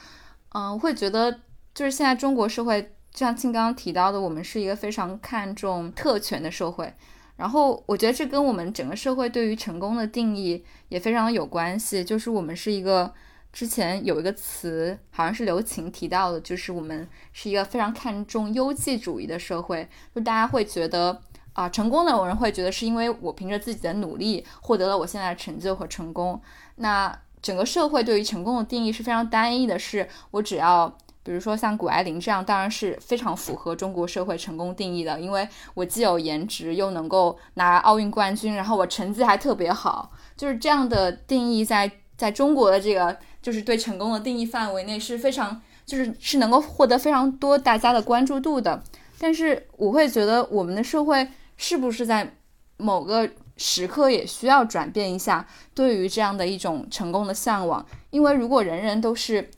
[0.50, 1.32] 嗯，会觉得
[1.74, 6.94] 就是现在中国社会，就像庆刚刚提到的，我们是一个非常看重特权的社会。
[7.38, 12.04] 然后我觉得这跟我们整个社会对于成功的定义也非常有关系。
[12.04, 13.14] 就是我们是一个
[13.54, 19.88] 之前有一个词，好像是刘擎提到的，就是我们是一个非常看重优绩主义的社会。
[20.14, 21.22] 就大家会觉得
[21.54, 26.42] 啊，成功的人会觉得是因为我凭着自己的努力获得了我现在的成就和成功。
[26.78, 30.98] 那整个社会对于成功的定义是非常单一的，是我只要。
[31.28, 48.82] 比如说像谷爱凌这样，当然是非常符合中国社会成功定义的，因为我既有颜值，又能够拿奥运冠军，然后我成绩还特别好，就是这样的定义，在在中国的这个就是对成功的定义范围内是非常，就是是能够获得非常多大家的关注度的。
[49.20, 52.36] 但是我会觉得，我们的社会是不是在
[52.78, 57.86] 某个时刻也需要转变一下对于这样的一种成功的向往？
[58.12, 59.50] 因为如果人人都是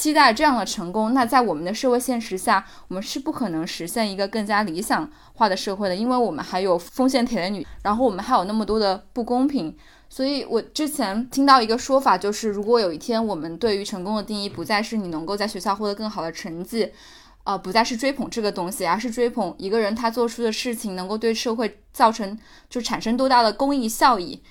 [0.00, 9.76] 期待这样的成功，那在我们的社会现实下，我们是不可能实现一个更加理想化的社会的，因为我们还有风险铁链女，然后我们还有那么多的不公平。
[10.08, 16.90] 所以我之前听到一个说法，就是如果有一天我们对于成功的定义不再是你能够在学校获得更好的成绩。
[17.44, 22.38] 呃，不再是追捧这个东西，而是追捧一个人他做出的事情能够对社会造成
[22.70, 24.42] 就产生多大的公益效益，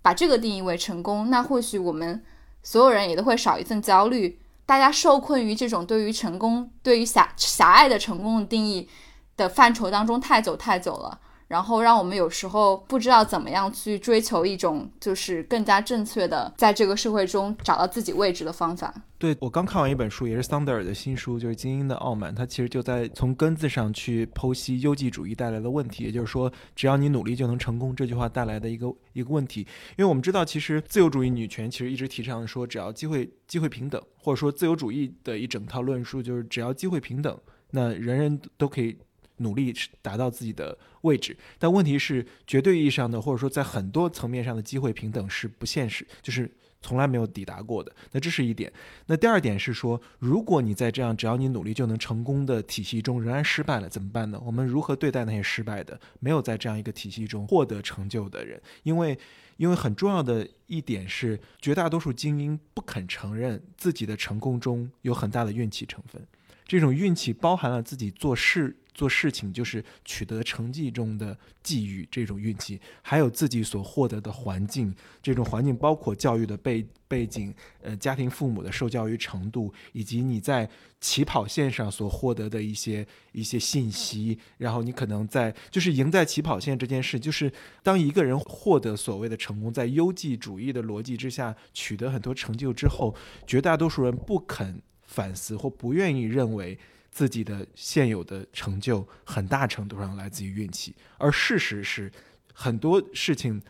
[0.00, 2.24] 把这个定义为成功，那或许我们
[2.62, 4.38] 所有人也都会少一份焦虑。
[4.66, 8.88] 大家受困于这种对于成功、对于狭狭隘的成功的定义
[9.36, 11.18] 的范畴当中太久太久了。
[11.48, 18.94] 然后让我们有时候不知道怎么样去追求一种就是更加正确的在这个社会中找到自己位置的方法。
[19.18, 29.60] 对我刚看完一本书，也是桑德尔的新书，就是《精英的傲慢》，他其实就在从根子上去剖析优绩主义带来的问题，也就是说，只要你努力就能成功这句话带来的一个一个问题。
[29.96, 37.38] 因为我们知道，其实自由主义女权其实一直提倡说，只要机会机会平等，或者说自由主义的一整套论述就是只要机会平等，
[37.70, 38.98] 那人人都可以。
[39.38, 47.92] 努力达到自己的位置，但问题是，绝对意义上的，或者说在很多层面上的机会平等是不现实，就是从来没有抵达过的。
[48.12, 48.72] 那这是一点。
[49.06, 54.40] 那第二点是说，如果你在这样只要你努力就能成功的体系中仍然失败了，怎么办呢？
[54.44, 58.60] 我们如何对待那些失败的、没有在这样一个体系中获得成就的人？
[58.82, 59.18] 因为，
[59.56, 66.24] 因为很重要的一点是，绝大多数精英不肯承认自己的成功中有很大的运气成分。
[66.66, 68.76] 这种运气包含了自己做事。
[68.94, 77.52] 做事情就是取得成绩中的际遇，这种运气，还有自己所获得的环境，这种环境包括教育的背背景，
[77.82, 84.38] 呃，家庭父母的受教育程度，以及你在起跑线上所获得的一些一些信息。
[84.58, 87.52] 然后你可能在就是赢在起跑线这件事，就是
[87.82, 96.78] 当一个人获得所谓的成功，在优绩主义的逻辑之下取得很多成就之后，绝大多数人不肯反思或不愿意认为。
[97.14, 102.10] 自己的现有的成就很大程度上来自于运气，而事实是
[102.52, 103.62] 很多事情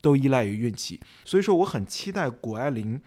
[0.00, 1.00] 都依赖于运气。
[1.24, 3.02] 所以说，我很期待谷爱凌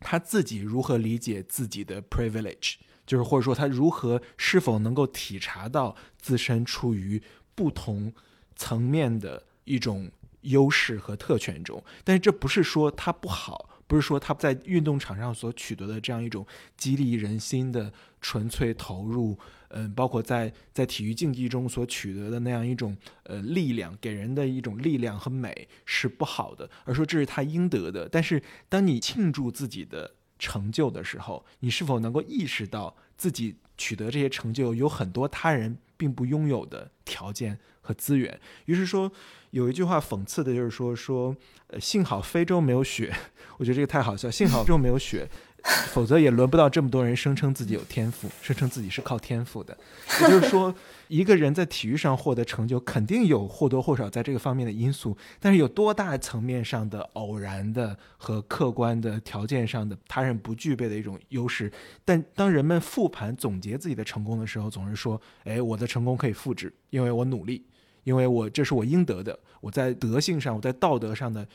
[0.00, 7.22] 她自己如何理解自己的 privilege，就是或者说她如何是否能够体察到自身处于
[7.54, 8.14] 不同
[8.56, 11.84] 层面的一种优势和特权中。
[12.02, 13.68] 但是这不是说她不好。
[13.90, 19.36] 不是说他在运动场上所取得的这样一种激励人心的纯粹投入，
[19.70, 28.08] 嗯，包括在在体育竞技中所取得的那样一种呃力量，给人的一种力量和美是不好的，而说这是他应得的。
[28.08, 38.40] 但是当你庆祝自己的成就的时候，你是否能够意识到自己取得这些成就有很多他人并不拥有的条件和资源？
[38.64, 39.12] 于是说。
[39.50, 41.36] 有一句话讽刺的就是说说，
[41.66, 43.12] 呃，幸好非洲没有雪，
[43.58, 44.30] 我觉得这个太好笑。
[44.30, 45.28] 幸好非洲没有雪，
[45.88, 49.76] 否则也轮不到这么多人声称自己有天赋，声称自己是靠天赋的。
[50.22, 50.74] 也就是说，
[51.08, 61.70] 一个人在体育上获得成就，肯定有或多或少在这个方面的因素，但是有多大层面上的偶然的和客观的条件上的他人不具备的一种优势。
[62.04, 67.64] 但当人们复盘总结自己的成功的时候，总是说，哎，我的成功可以复制，因为我努力。
[68.04, 71.46] 因为我这是我应得的，我在德性上，我在道德上的，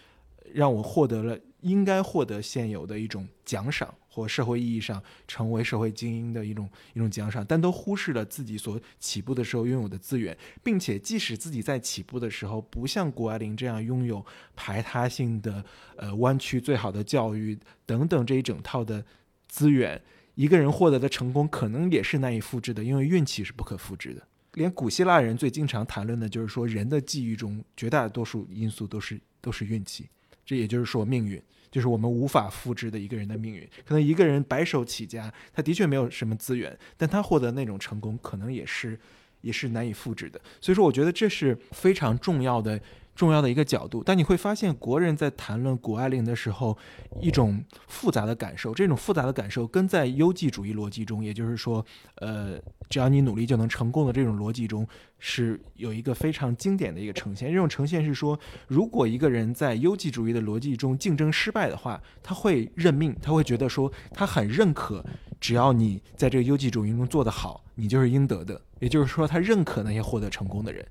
[0.53, 14.23] 让我获得了应该获得现有的一种奖赏，或社会意义上成为社会精英的一种一种奖赏，但都忽视了自己所起步的时候拥有的资源，并且即使自己在起步的时候不像谷爱凌这样拥有
[14.55, 19.03] 排他性的呃弯曲最好的教育等等这一整套的
[19.47, 20.01] 资源，
[20.35, 24.21] 一个人获得的成功可能也是难以复制的，因为运气是不可复制的。
[24.53, 30.07] 连古希腊人最经常谈论的就是说，人的际遇中绝大多数因素都是都是运气，
[30.45, 33.67] 这也就是说命运，就是我们无法复制的一个人的命运。
[33.85, 38.99] 可能一个人白手起家，他的确没有什么资源，但他获得那种成功，可能也是
[39.41, 40.39] 也是难以复制的。
[40.61, 42.79] 所以说，我觉得这是非常重要的。
[43.15, 46.77] 重要的一个角度，但你会发现，国人在谈论谷爱凌的时候，
[47.21, 48.73] 一种复杂的感受。
[48.73, 51.83] 这种复杂的感受，跟在优绩主义逻辑中，也就是说，
[52.15, 52.59] 呃，
[52.89, 54.85] 只要你努力就能成功的这种逻辑中，
[55.17, 57.49] 是有一个非常经典的一个呈现。
[57.49, 58.37] 这种呈现是说，
[58.67, 65.01] 如果一个人在优绩主义的逻辑中竞争失败的话，他会认命，他会觉得说，他很认可，
[65.39, 68.59] 只要你在这个优绩主义中做得好，你就是应得的。
[68.79, 70.85] 也就是说，他认可那些获得成功的人。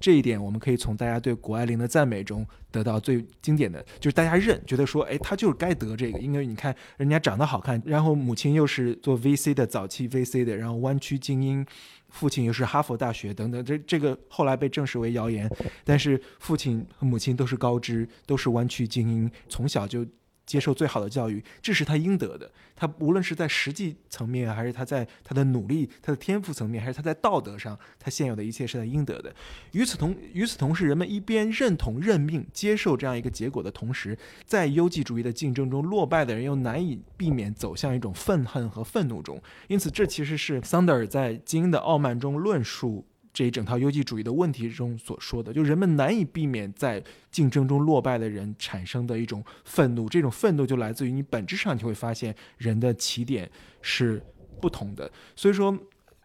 [0.00, 11.66] 这一点我们可以从大家对谷爱凌的赞美中得到最经典的，就是大家认觉得说，哎，她就是该得这个，因为你看人家长得好看，然后母亲又是做 VC 的早期 VC 的，然后湾区精英，
[12.10, 15.50] 父亲又是哈佛大学等等，这这个后来被证实为谣言，
[15.84, 20.06] 但是父亲和母亲都是高知，都是湾区精英，从小就。
[20.48, 22.50] 接受最好的教育，这是他应得的。
[22.74, 29.34] 他无论是在实际层面，还是他在他的努力、他的天赋层面，还是他在道德上，他现有的一切是他应得的。
[29.72, 39.38] 与此同与此同时，人们一边认同、认命、接受这样一个结果的同时，在优绩主义的竞争中落败的人又难以避免走向一种愤恨和愤怒中。
[39.66, 43.04] 因此，这其实是桑德尔在《精英的傲慢》中论述。
[43.38, 53.48] 这一整套优绩主义的问题中所说的，就人们难以避免在竞争中落败的人产生的一种愤怒，这种愤怒就来自于你本质上你会发现人的起点
[53.80, 54.20] 是
[54.60, 55.08] 不同的。
[55.36, 55.72] 所以说，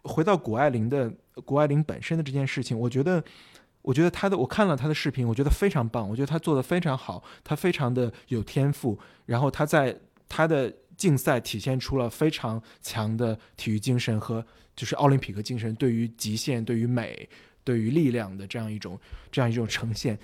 [0.01, 1.13] 回到谷爱凌的
[1.45, 3.23] 谷爱凌本身的这件事情，我觉得，
[3.83, 8.97] 我觉得他的我看了他的视频，我觉得非常棒，我觉得他做的非常好，他非常的有天赋，
[9.27, 9.95] 然后他在
[10.27, 14.43] 他的竞赛体现出了非常强的体育精神和。
[14.75, 17.27] 就是奥林匹克精神对于极限、对于美、
[17.63, 18.99] 对于力量的这样一种、
[19.31, 20.17] 这样一种呈现。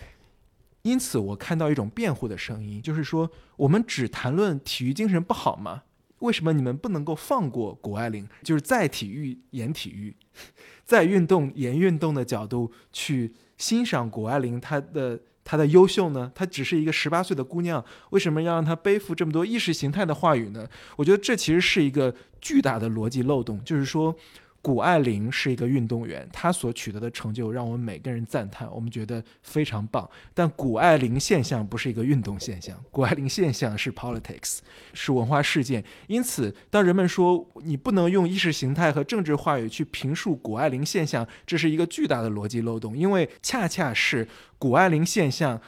[0.83, 5.83] 因此，我看到一种辩护的声音，就是说，我们只谈论体育精神不好吗？
[6.19, 8.27] 为什么你们不能够放过谷爱凌？
[8.43, 10.15] 就是在体育演体育，
[10.85, 15.19] 在运动演运动的角度去欣赏谷爱凌她的
[15.49, 16.31] 她的优秀呢？
[16.35, 20.67] 她只是一个十八岁的姑娘，为什么要让她背负这么多意识形态的话语呢？
[20.95, 22.13] 我觉得这其实是一个。
[22.41, 24.15] 巨大的逻辑漏洞，就是说，
[24.61, 30.09] 谷爱凌是一个运动员，她所取得的成就让我们每个人赞叹，我们觉得非常棒。
[30.33, 34.59] 但谷爱凌现象不是一个运动现象，谷爱凌现象是 politics，
[34.93, 35.83] 是文化事件。
[36.07, 45.61] 因此，当人们说你不能用意识形态和政治话语去评述谷爱凌现象，这是一个巨大的逻辑漏洞，因为恰恰是谷爱凌现象。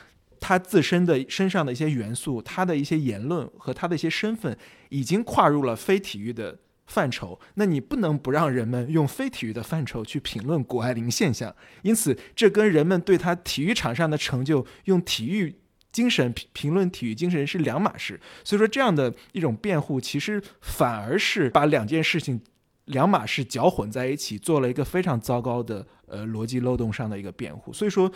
[0.44, 4.58] 他自身的身上的一些元素，他的一些言论和他的一些身份，
[4.89, 6.58] 已经跨入了非体育的
[6.92, 7.39] 范畴。
[7.54, 11.56] 那你不能不让人们用非体育的范畴去评论谷爱凌现象。
[11.84, 15.56] 因此，这跟人们对他体育场上的成就用体育
[15.94, 18.20] 精神评评论体育精神是两码事。
[18.44, 22.42] 所以说，这样的一种辩护，其实反而是把两件事情
[22.86, 27.72] 两码事搅混在一起，做了一个非常糟糕的呃逻辑漏洞上的一个辩护。
[27.72, 28.12] 所以说。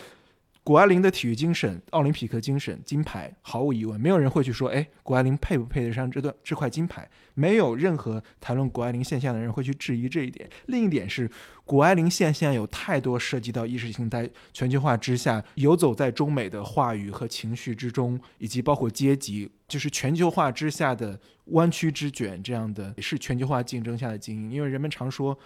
[0.66, 7.08] 谷爱凌的体育精神、奥林匹克精神、金牌，毫无疑问，没有人会去说，哎，谷爱凌配不配得上这段这块金牌？
[7.34, 10.50] 没有任何谈论谷爱凌现象的人会去质疑这一点。
[10.66, 11.30] 另一点是，
[11.64, 24.50] 谷爱凌现象有太多涉及到意识形态全球化之下，游走在中美的话语和情绪之中，以及包括阶级，就是全球化之下的弯曲之卷这样的也，是全球化竞争下的精英。
[24.50, 25.38] 因为人们常说，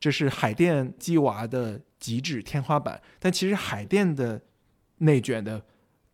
[0.00, 4.42] 这是海淀鸡娃的极致天花板，但其实海淀的。
[5.04, 5.62] 内卷的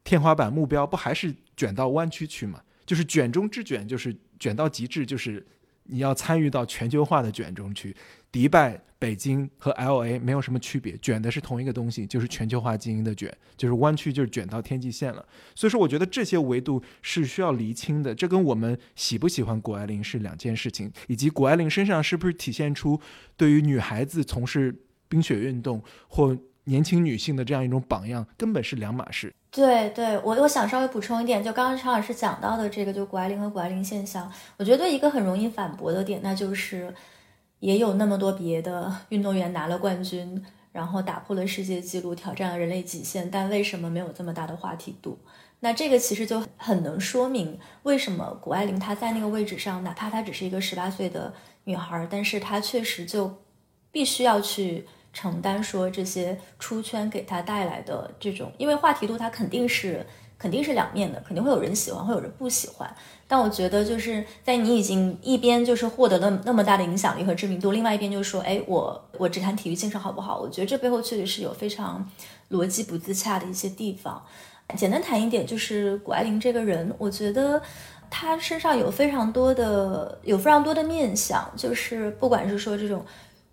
[0.04, 2.62] 天花板目标不还是卷到弯曲去吗？
[2.84, 5.46] 就是卷中之卷，就是卷到极致，就是
[5.84, 7.94] 你要参与到全球化的卷中去。
[8.32, 15.24] 迪拜、北京和 L A 没有什么区别，卷的是同一个东西，就是全球化经营的卷，就是弯曲，就是卷到天际线了。
[15.54, 18.14] 所以说，我觉得这些维度是需要厘清的。
[18.14, 23.00] 这跟我们喜不喜欢谷爱凌是两件事情，以及谷爱凌身上是不是体现出
[23.36, 24.74] 对于女孩子从事
[25.08, 26.36] 冰雪运动或。
[26.70, 29.34] 年轻女性的这样一种榜样，根本是两码事。
[29.50, 36.94] 对对，我我想稍微补充一点，就刚刚常老师讲到的这个，就谷爱凌和谷爱凌现象，我觉得一个很容易反驳的点，那就是
[37.58, 40.40] 也有那么多别的运动员拿了冠军，
[40.70, 45.18] 然后打破了世界纪录，挑战了人类极限，但为什么没有这么大的话题度？
[45.58, 53.42] 那这个其实就很能说明为什么谷爱凌她在那个位置上，哪怕她只是一个十八岁的女孩，但是她确实就
[53.90, 54.86] 必须要去。
[55.12, 60.06] 承担说这些出圈给他带来的这种，因为话题度它肯定是
[60.38, 62.88] 肯定是两面的，肯定会有人喜欢，会有人不喜欢。
[63.26, 70.38] 但我觉得就是在你已经一边就是获得了那么大的影响力和知名度，另外一边就是说，哎，我我只谈体育精神好不好？
[70.38, 72.08] 我觉得这背后确实是有非常
[72.50, 74.24] 逻辑不自洽的一些地方。
[74.76, 77.60] 简单谈一点，就是谷爱凌这个人，我觉得
[78.08, 83.04] 他身上有非常多的有非常多的面相，就是不管是说这种。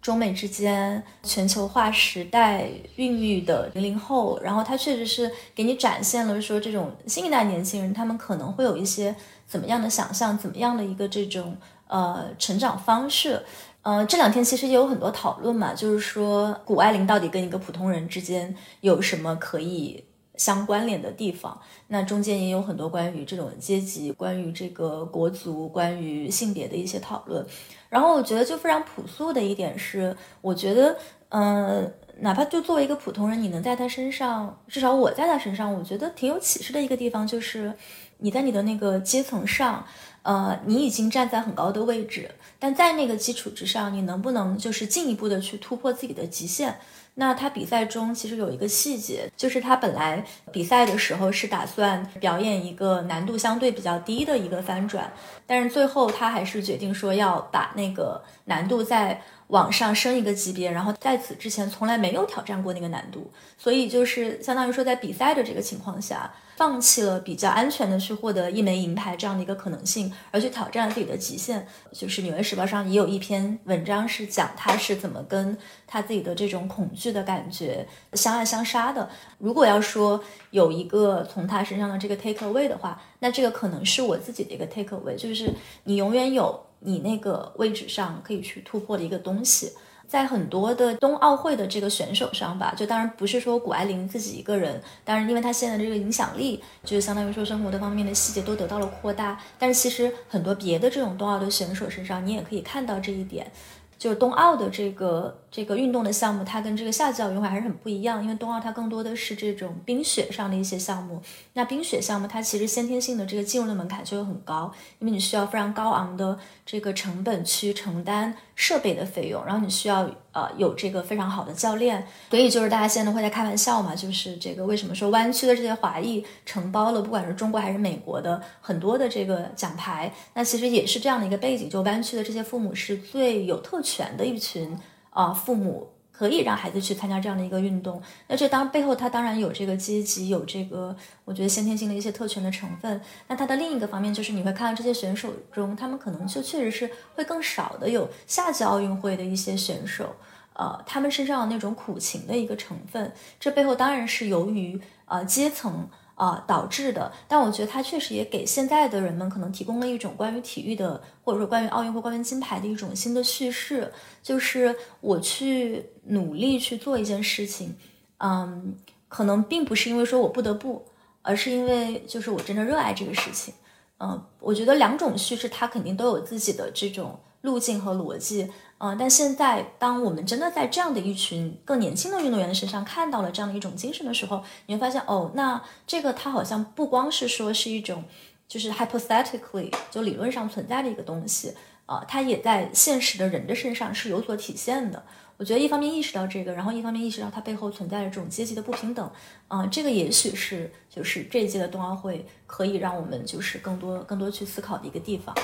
[0.07, 9.13] 中美之间全球化时代孕育的零零后，然后他确实是给你展现了说这种新一代年轻人他们可能会有一些
[9.45, 13.43] 怎么样的想象，怎么样的一个这种呃成长方式。
[13.81, 20.01] 呃，这两天其实也有很多讨论嘛，就是说谷爱凌到底跟一个普通人之间有什么可以
[20.37, 21.59] 相关联的地方？
[21.89, 27.45] 那中间也有很多关于这种阶级、关于这个国族、关于性别的一些讨论。
[27.89, 30.97] 然后我觉得就非常朴素的一点是，我觉得，
[31.29, 37.73] 嗯，哪怕就作为一个普通人，你能在他身上，至少我在他身上，我觉得挺有启示的一个地方，就是
[38.17, 39.85] 你在你的那个阶层上，
[40.23, 42.29] 呃，你已经站在很高的位置，
[42.59, 46.79] 但在那个基础之上，你能不能就是进一步的去突破自己的极限？
[47.19, 55.11] 那他比赛中其实有一个细节，就是他本来比赛的时候是打算表演一个难度相对比较低的一个翻转，
[55.47, 66.31] 但是最后他还是决定说要把那个难度在往上升一个级别，然后在此之前从来没有挑战过那个难度，所以就是相当于说在比赛的这个情况下。
[66.57, 71.67] 放弃了比较安全的去获得一枚银牌这样的一个可能性，而去挑战自己的极限。
[71.91, 79.07] 就是《纽约时报》上也有一篇文章是讲他是怎么跟他自己的这种恐惧的感觉相爱相杀的。
[79.37, 80.19] 如果要说
[80.49, 89.71] 有一个从他身上的这个 take away 的话，那这个可能是我自己的一个 take away，就是你永远有你那个位置上可以去突破的一个东西。
[90.07, 99.37] 在很多的冬奥会的这个选手上吧，就当然不是说谷爱凌自己一个人，当然因为她现在的这个影响力，就是相当于说生活的方面的细节都得到了扩大。
[99.59, 103.51] 但是其实很多别的这种冬奥的选手身上，你也可以看到这一点。
[103.97, 111.21] 就是冬奥的这个这个运动的项目，它跟这个夏季奥运会还是很不一样，因为冬奥它更多的是这种冰雪上的一些项目。
[111.53, 122.05] 那冰雪项目它其实先天性的这个进入的门槛就会很高，因为你需要非常高昂的这个成本去承担设备的费用，然后你需要呃有这个非常好的教练。
[122.29, 133.77] 所以就是大家现在都会在开玩笑嘛，就是这个为什么说湾区的这些华裔承包了不管是中国还是美国的很多的这个奖牌，那其实也是这样的一个背景，就湾区的这些父母是最有特。
[133.87, 134.75] 权的一群
[135.11, 135.87] 啊，父母
[136.17, 140.95] 可以让孩子去参加这样的一个运动，那这当背后他当然有这个阶级，有这个
[141.25, 142.99] 我觉得先天性的一些特权的成分。
[143.27, 150.15] 那他的另一个方面就是你会看到这些选手中，他们可能就确实是会更少的有夏季奥运会的一些选手，
[150.53, 155.87] 呃，他们身上的那种苦情的一个成分，这背后当然是由于呃阶层。
[156.17, 163.93] 啊，导致的，但我觉得它确实也给现在的人们可能提供了一种关于体育的，或者说关于奥运会、关于金牌的一种新的叙事，
[164.23, 167.75] 就是我去努力去做一件事情，
[168.17, 168.75] 嗯，
[169.07, 170.83] 可能并不是因为说我不得不，
[171.21, 173.53] 而是因为就是我真的热爱这个事情，
[173.99, 178.49] 嗯，我觉得两种叙事它肯定都有自己的这种路径和逻辑。
[178.79, 188.03] 嗯，但现在当我们真的在这样的一群更年轻的运动员的身上看到了这样的一种精神的时候，你会发现，哦，那这个它好像不光是说是一种，
[188.47, 191.55] 就是 hypothetically 就理论上存在的一个东西，
[191.87, 195.03] 啊，它也在现实的人的身上是有所体现的。
[195.37, 199.11] 我觉得一方面意识到这个，然后一方面意识到它背后存在的这种阶级的不平等，
[199.47, 205.35] 啊，这个也许是就是这一届的冬奥会可以让我们就是更多更多去思考的一个地方。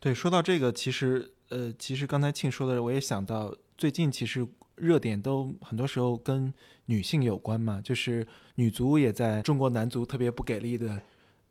[0.00, 1.34] 对，说到这个，其实。
[1.50, 4.46] 呃，其实刚才庆说的，我也想到，最近其实
[4.76, 6.52] 热点都很多时候跟
[6.86, 11.02] 女性有关嘛，就是女足也在中国男足特别不给力的，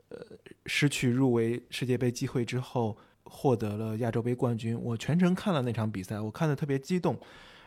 [0.08, 0.18] 呃，
[0.66, 4.80] 失去入围世界杯机会之后，获得了亚洲杯冠军。
[4.82, 7.20] 我全程看了那场比赛，我看的特别激动。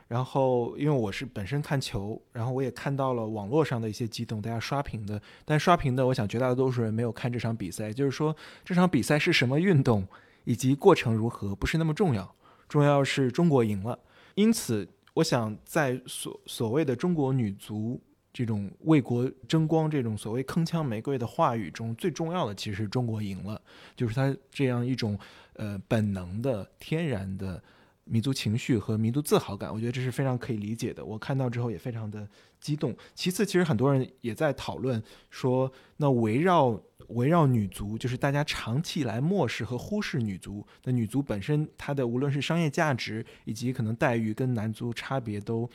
[0.09, 5.21] 然后因为我是本身看球，然后我也看到了网络上的一些激动，大家刷屏的。
[5.45, 10.07] 但刷屏的，我想绝大多数人没有看这场比赛，就是说这场比赛是什么运动？
[10.45, 12.35] 以及过程如何不是那么重要，
[12.69, 13.99] 重要是中国赢了。
[14.35, 18.01] 因此，我想在所所谓的中国女足
[18.33, 23.61] 这种为国争光、这种所谓铿锵玫瑰的话语中，最重要的其实是中国赢了，
[23.97, 25.19] 就是它这样一种
[25.55, 27.63] 呃本能的、天然的。
[28.05, 31.05] 民族情绪和民族自豪感，我觉得这是非常可以理解的。
[31.05, 32.29] 我看到之后也非常的
[32.63, 32.97] 激动。
[33.15, 40.65] 其次，其实很多人也在讨论说，那围绕围绕女足，就是大家长期以来漠视和忽视女足。
[40.85, 45.69] 那女足本身，它的无论是商业价值以及可能待遇跟男足差别都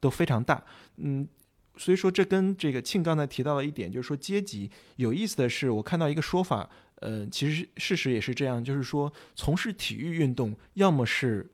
[0.00, 0.64] 都非常大。
[0.96, 1.28] 嗯，
[1.76, 11.52] 所以说这跟这个庆刚才提到的一点，就是说阶级有意思的是，我看到一个说法，呃，其实事实也是这样，就是说从事体育运动，要么是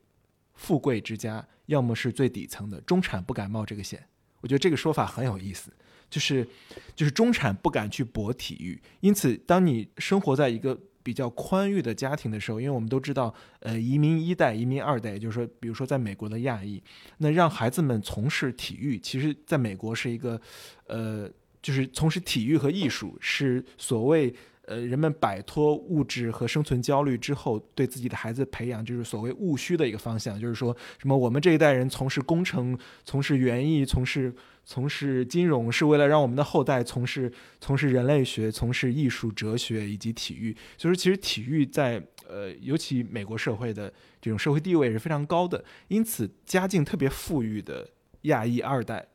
[0.54, 4.06] 富贵之家，要么是最底层的中产不敢冒这个险。
[4.46, 5.72] 我觉得这个说法很有意思，
[6.08, 6.46] 就是
[6.94, 8.80] 就是中产不敢去搏体育。
[9.00, 16.80] 因此，当你生活在一个比较宽裕的家庭的时候，因为我们都知道，呃，移民一代、移民二代，也就是说，比如说在美国的亚裔，
[17.18, 20.40] 那让孩子们从事体育，其实在美国是一个，
[20.86, 21.28] 呃，
[21.60, 24.32] 就是从事体育和艺术是所谓。
[24.66, 40.52] 呃，人们摆脱物质和生存焦虑之后，对自己的孩子培养就是所谓务虚的一个方向，就是说什么我们这一代人从事工程、从事园艺、从事从事金融，是为了让我们的后代从事从事人类学、从事艺术、哲学以及体育。
[40.76, 45.64] 所以说，其实体育在呃，尤其美国社会的这种社会地位是非常高的。
[45.86, 47.88] 因此，家境特别富裕的
[48.22, 49.06] 亚裔二代，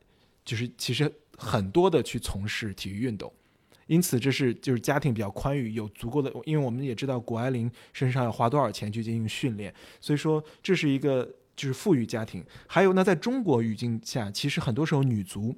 [0.46, 3.30] 就是其实很多的去从事体育运动。
[3.92, 12.42] 因此，这是就是家庭比较宽裕，有足够的，因为我们也知道谷爱凌身上要花多少钱去进行训练，所以说这是一个就是富裕家庭。
[12.66, 15.54] 还有呢，在中国语境下，其实很多时候女足，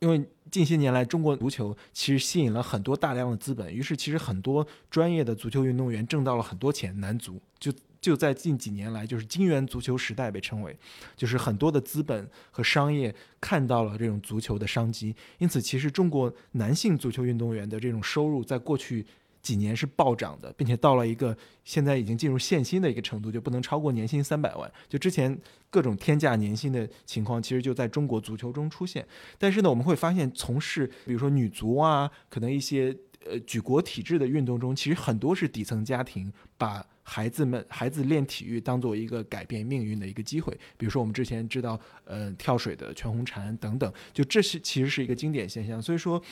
[0.00, 7.72] 因为近些年来中国足球其实吸引了很多大量的资本，于是其实很多专业的足球运动员挣到了很多钱，男足就。
[8.00, 10.74] 就在近几年来，就是金元足球时代被称为，
[11.16, 19.04] 就是很多的资本和商业看到了这种足球的商机，因此其实中国男性足球运动员的这种收入在过去
[19.42, 24.72] 几年是暴涨的，并且到了一个现在已经进入限薪的一个程度，就不能超过年薪三百万。
[24.88, 25.38] 就之前
[25.68, 29.06] 各种天价年薪的情况，其实就在中国足球中出现。
[29.36, 32.96] 但是呢，我们会发现从事比如说女足啊，可能一些
[33.26, 36.86] 呃举国体制的运动中，其实很多是底层家庭把。
[37.12, 40.56] 孩子们，孩子练体育当做一个改变命运的一个机会。
[40.76, 45.82] 比如说，我们之前知道，呃，跳水的全红婵等等，就这是其实是一个经典现象。
[45.82, 46.22] 所以说，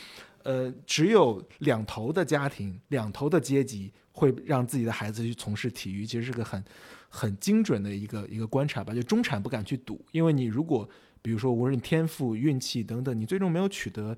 [0.44, 6.64] 呃，只有两头的家庭、两头的阶级会让自己的孩子去从事体育，其实是个很
[7.08, 8.94] 很精准的一个一个观察吧。
[8.94, 10.88] 就中产不敢去赌，因为你如果
[11.20, 14.16] 比如说无论天赋、运气等等，你最终没有取得，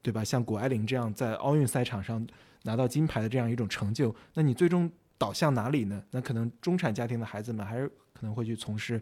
[0.00, 0.24] 对吧？
[0.24, 2.26] 像谷爱凌这样在奥运赛场上
[2.62, 4.90] 拿到金牌的这样一种成就，那你最终。
[5.20, 6.02] 导向哪里呢？
[6.10, 8.98] 那可能中产家庭的孩子们还是可能会去从事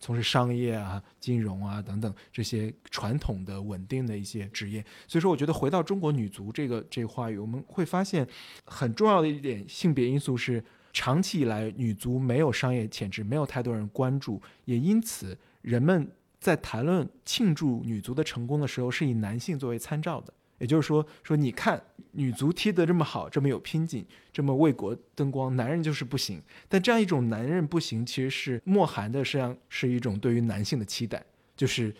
[0.00, 4.84] 从事商业啊、金融啊等等这些传统的稳定的一些职业。
[5.06, 8.26] 所以说，我觉得回到中国女足这个这个话语，我们会发现
[8.64, 16.10] 很重要的一点性别因素是，长期以来女足没有商业潜质，没有太多人关注，也因此人们
[16.40, 20.34] 在谈论庆祝女足的成功的时候，是以男性作为参照的。
[20.60, 21.82] 也就是说，说你看
[22.12, 26.40] 女足踢得这么好，这么有拼劲，这么为国争光，男人就是不行。
[26.68, 31.20] 但这样一种男人不行，其实是默含的，实际上是一种对于男性的期待，
[31.56, 31.92] 就是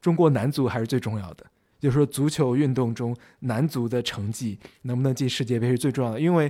[0.00, 1.44] 中国男足还是最重要的。
[1.80, 6.20] 就是说，足球运动中男足的成绩能不能进世界杯是最重要的。
[6.20, 6.48] 因为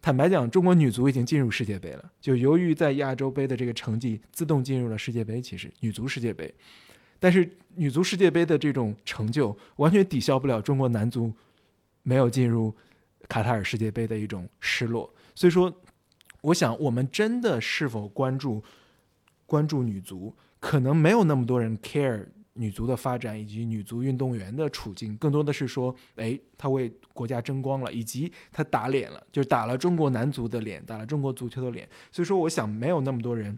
[0.00, 5.40] 坦白讲，中国女足已经进入世界杯了，就由于在亚洲杯的这个成绩，自动进入了世界杯。
[5.40, 6.54] 其实女足世界杯。
[7.18, 11.32] 但是女足世界杯的这种成就完全抵消不了中国男足
[12.02, 12.74] 没有进入
[13.28, 15.08] 卡塔尔世界杯的一种失落。
[15.32, 15.72] 所以说，
[16.40, 18.60] 我想我们真的是否关注
[19.46, 31.88] 关注女足，可能没有那么多人 care 女足的发展以及女足运动员的处境，更多的是说，哎，他为国家争光了，以及他打脸了，就是打了中国男足的脸，打了中国足球的脸。
[32.10, 33.56] 所以说，我想没有那么多人。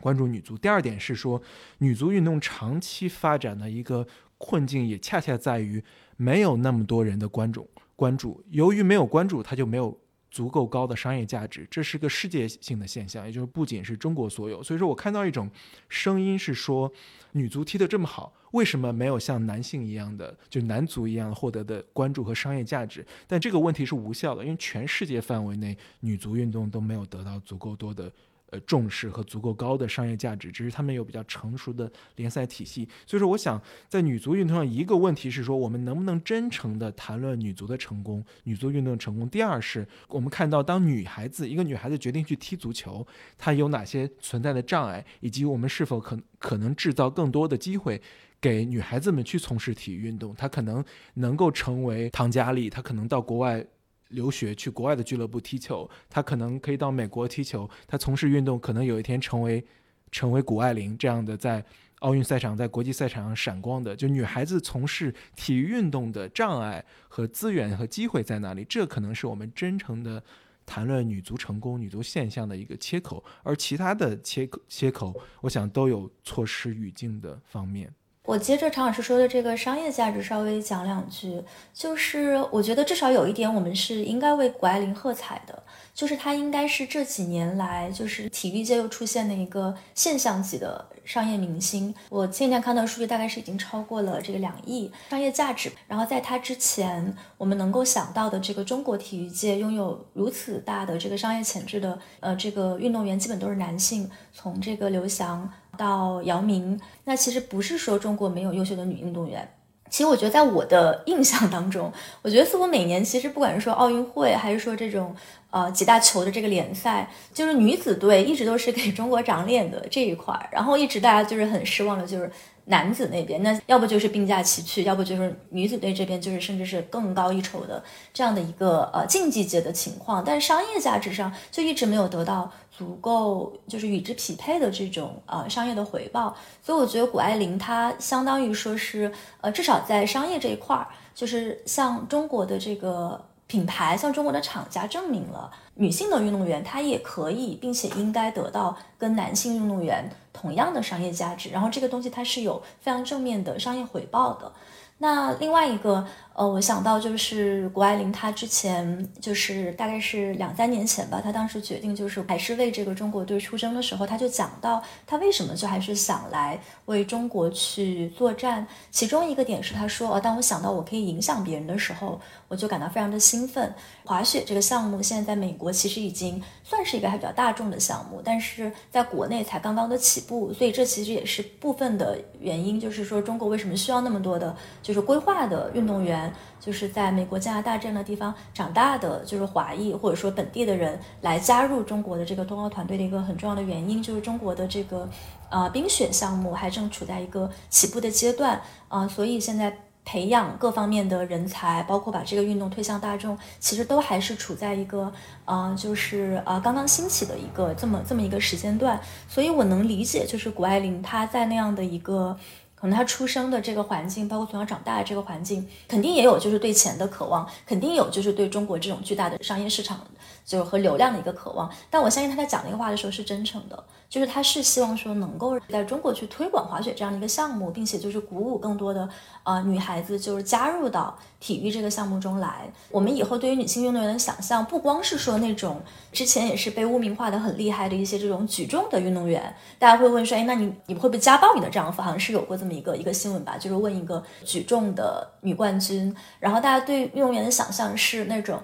[0.00, 0.56] 关注女足。
[0.56, 1.40] 第二点是说，
[1.78, 5.82] 女足运动长期发展的一个困境，也恰恰在于
[6.16, 7.68] 没有那么多人的关注。
[7.96, 9.98] 关注，由于没有关注，它就没有
[10.30, 11.66] 足够高的商业价值。
[11.68, 14.62] 这是个世界性的现象，也就是不仅是中国所有。
[14.62, 15.50] 所以说我看到一种
[15.88, 16.92] 声音是说，
[17.32, 23.04] 女足踢得这么好，为什么没有像男性一样的，就男足一样获得的关注和商业价值？
[23.26, 28.12] 但这个问题是无效的，因为全世界范围内女足运动都没有得到足够多的。
[28.50, 32.88] 呃，重视和足够高的商业价值，只是他们有比较成熟的联赛体系。
[33.06, 39.28] 所以说，我想在女足运动上，一个问题是说，我们能不能真诚的谈论女足的成功，女足运动成功？
[39.28, 48.00] 第二是，我们看到当女孩子一个女孩子决定去踢足球，她有哪些存在的障碍，以及我们是否可可能制造更多的机会
[48.40, 50.34] 给女孩子们去从事体育运动？
[50.34, 50.82] 她可能
[51.14, 53.66] 能够成为唐佳丽，她可能到国外。
[54.08, 57.68] 留学去国外的俱乐部踢球，他可能可以到美国踢球。
[57.86, 59.64] 他从事运动，可能有一天成为
[60.10, 61.64] 成为谷爱凌这样的，在
[62.00, 63.94] 奥运赛场、在国际赛场上闪光的。
[63.94, 68.64] 就女孩子从事体育运动的障碍和资源和机会在哪里？
[68.64, 70.22] 这可能是我们真诚的
[70.64, 73.22] 谈论女足成功、女足现象的一个切口。
[73.42, 77.92] 而其他的切口切口，我想都有错失语境的方面。
[78.28, 85.62] 我接着常老师说的这个商业价值稍微讲两句，就是我觉得至少有一点我们是应该为谷爱凌喝彩的，
[85.94, 91.94] 就是她应该是这几年来就是体育界又出现的一个现象级的商业明星。
[92.10, 95.72] 我前几天看到数据，大概是已经超过了这个两亿商业价值。
[95.86, 105.50] 然后在她之前，我们能够想到的这个中国体育界拥有如此大的这个商业潜质的呃这个运动员，基本都是男性，从这个刘翔。
[105.78, 109.48] 到姚明，那其实不是说中国没有优秀的女运动员。
[109.88, 115.16] 其实我觉得，在我的印象当中，我觉得似乎每年其实不管是说奥运会，还是说这种
[115.50, 120.46] 呃几大球的这个联赛，就是女子队一直都是给中国长脸的这一块儿。
[120.52, 122.30] 然后一直大家就是很失望的，就是
[122.68, 139.10] 男子那边，那要不就是并驾齐驱，要不就是女子队这边就是甚至是更高一筹的这样的一个呃竞技界的情况，但是商业价值上就一直没有得到足够就是与之匹配的这种呃商业的回报，所以我觉得谷爱凌她相当于说是
[139.40, 150.10] 呃至少在商业这一块儿，就是向中国的这个品牌，向中国的厂家证明了女性的运动员她也可以，并且应该得到跟男性运动员。
[150.38, 154.52] 同样的商业价值，然后这个东西它是有非常正面的商业回报的。
[154.98, 156.06] 那另外一个。
[156.38, 168.64] 呃，我想到就是谷爱凌，她之前就是大概是两三年前吧，她当时决定就是还是为这个中国队出征的时候，她就讲到她为什么就还是想来为中国去作战。
[168.92, 173.74] 其中一个点是她说，呃，当我想到我可以影响别人的时候，我就感到非常的兴奋。
[174.04, 186.27] 滑雪这个项目现在在美国其实已经算是一个还比较大众的项目，但是在国内才刚刚的起步，所以这其实也是部分的原因，就是说中国为什么需要那么多的，就是规划的运动员。
[186.60, 195.08] 就是在美国、加拿大这样的地方长大的，就是华裔或者说本地的人来加入中国的这个冬奥团队的一个很重要的原因，就是中国的这个
[195.50, 205.12] 呃冰雪项目还正处在一个起步的阶段啊，所以现在培养各方面的人才，包括把这个运动推向大众，其实都还是处在一个
[205.44, 212.36] 呃就是呃刚刚兴起的一个这么这么一个时间段，所以我能理解，就是谷爱凌她在那样的一个。
[212.80, 220.00] 可能他出生的这个环境，包括从小长大的这个环境，肯定也有就是对钱的渴望，肯定有就是对中国这种巨大的商业市场，
[220.48, 221.70] 就是和流量的一个渴望。
[221.90, 223.84] 但我相信他在讲那个话的时候是真诚的。
[224.08, 229.06] 就是他是希望说能够在中国去推广滑雪这样的一个项目，并且就是鼓舞更多的
[229.42, 232.72] 呃女孩子就是加入到体育这个项目中来。
[232.90, 235.78] 我们以后对于女性运动员的想象，不光是说那种
[236.10, 242.00] 之前也是被污名化的很厉害的一些这种举重的运动员，大家会问说，哎，那你你会不会家暴你的丈夫？
[242.00, 248.58] 好像是有过这么一个一个新闻吧，就是问一个举重的女冠军，然后大家对运动员的想象是那种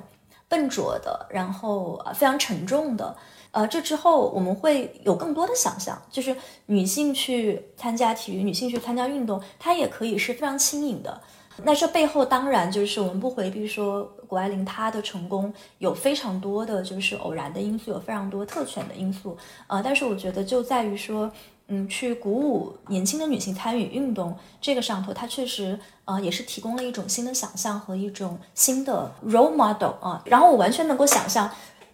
[0.49, 3.17] 笨拙的，然后呃非常沉重的。
[3.51, 6.37] 呃，这之后我们会有更多的想象，就是
[6.67, 11.21] 女性去参加体育，女性去参加运动，它也可以是非常轻盈的。
[11.63, 19.37] 那这背后当然就是我们不回避说，谷爱凌她的成功有非常多的就是偶然的因素，有非常多特权的因素。
[19.69, 21.31] 呃，但是我觉得就在于说，
[21.69, 30.23] 嗯，去鼓舞年轻的女性参与运动这个上头，它确实呃也是提供了一种新的想象和一种新的 role model 啊。
[30.27, 31.51] 然后我完全能够想象。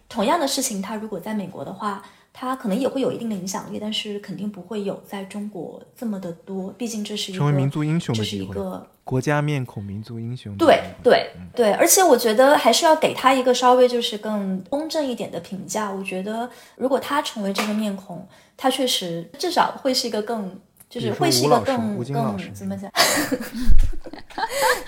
[0.09, 2.03] 同样的事情，它如果在美国的话，
[2.33, 6.73] 他可能也会有一定的影响力，但是肯定不会有在中国这么的多。
[6.77, 8.55] 毕竟这是一个成为民族英雄的机会，
[9.03, 10.55] 国家面孔、民族英雄。
[10.55, 15.91] 对对对，而且我觉得还是要给他一个稍微就是更公正一点的评价。
[15.91, 18.25] 我觉得如果他成为这个面孔，
[18.55, 20.57] 他确实至少会是一个更，
[20.89, 22.89] 就是会是一个更更怎么讲？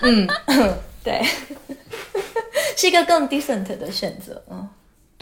[0.00, 0.26] 嗯，
[1.04, 1.22] 对，
[2.74, 4.42] 是一个更 decent 的选择。
[4.50, 4.66] 嗯。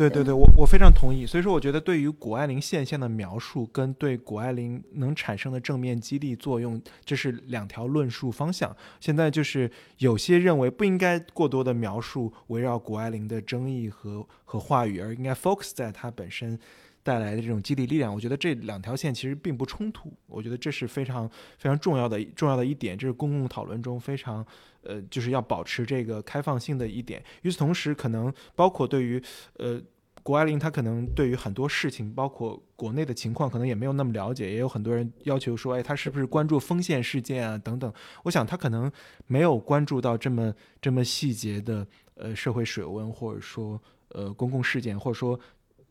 [0.08, 1.24] 对对对，我我非常同意。
[1.24, 8.74] 所以说，我觉得对于谷爱凌现象的描述，跟对谷爱凌能产生的正面激励作用，这是两条论述方向。
[9.00, 16.58] 现在就是有些认为不应该过多的描述围绕谷爱凌的争议和和话语，而应该 focus 在她本身
[17.02, 18.12] 带来的这种激励力量。
[18.12, 20.12] 我觉得这两条线其实并不冲突。
[20.26, 21.28] 我觉得这是非常
[21.58, 24.44] 非常重要的重要的一点，这是公共讨论中非常。
[24.82, 27.22] 呃，就是要保持这个开放性的一点。
[27.42, 29.22] 与此同时，可能包括对于
[29.58, 29.80] 呃，
[30.22, 34.50] 谷爱凌，她可能对于很多事情，包括国内的情况，可能也没有那么了解。
[34.50, 37.58] 也有很多人要求说，哎，她是不是关注丰县事件啊？
[37.58, 37.92] 等等。
[38.24, 38.90] 我想她可能
[39.26, 45.38] 没有关注到这么这么细节的呃社会水温，或者说呃公共事件，或者说。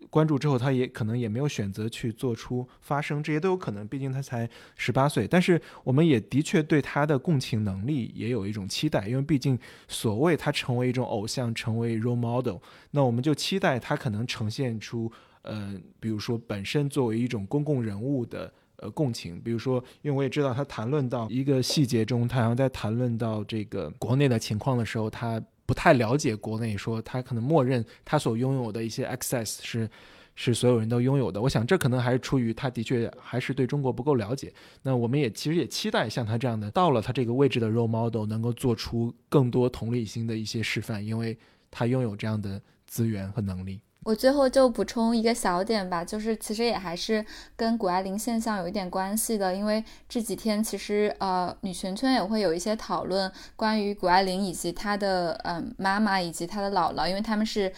[0.09, 3.87] 关注之后，他也可能也没有选择去做出发声，这些都有可能。
[3.87, 12.57] 毕竟他才十八岁，但是我们也的确对他的共情能力也有一种期待，因为毕竟所谓他成为一种偶像，成为 role model，
[12.91, 15.11] 那我们就期待他可能呈现出，
[15.43, 25.41] 呃，比如说本身作为一种公共人物的呃共情，比如说，因为我也知道他谈论到一个细节中，他好像在谈论到这个国内的情况的时候，他。
[25.71, 29.89] 不太了解国内，说他可能默认他所拥有的一些 access 是
[30.35, 31.41] 是所有人都拥有的。
[31.41, 34.53] 我想这可能还是出于他的确还是对中国不够了解。
[34.81, 41.37] 那我们也其实也期待像他这样的到了他这个位置的 role model 能够做出更多同理心的一些示范，因为
[41.69, 43.79] 他拥有这样的资源和能力。
[44.03, 47.23] 我最后就补充一个小点吧，就是其实也还是
[47.55, 57.71] 跟谷爱凌现象有一点关系的，因为这几天其实呃女权圈也会有一些讨论关于谷爱凌以及她的嗯妈妈以及她的姥姥，因为他们是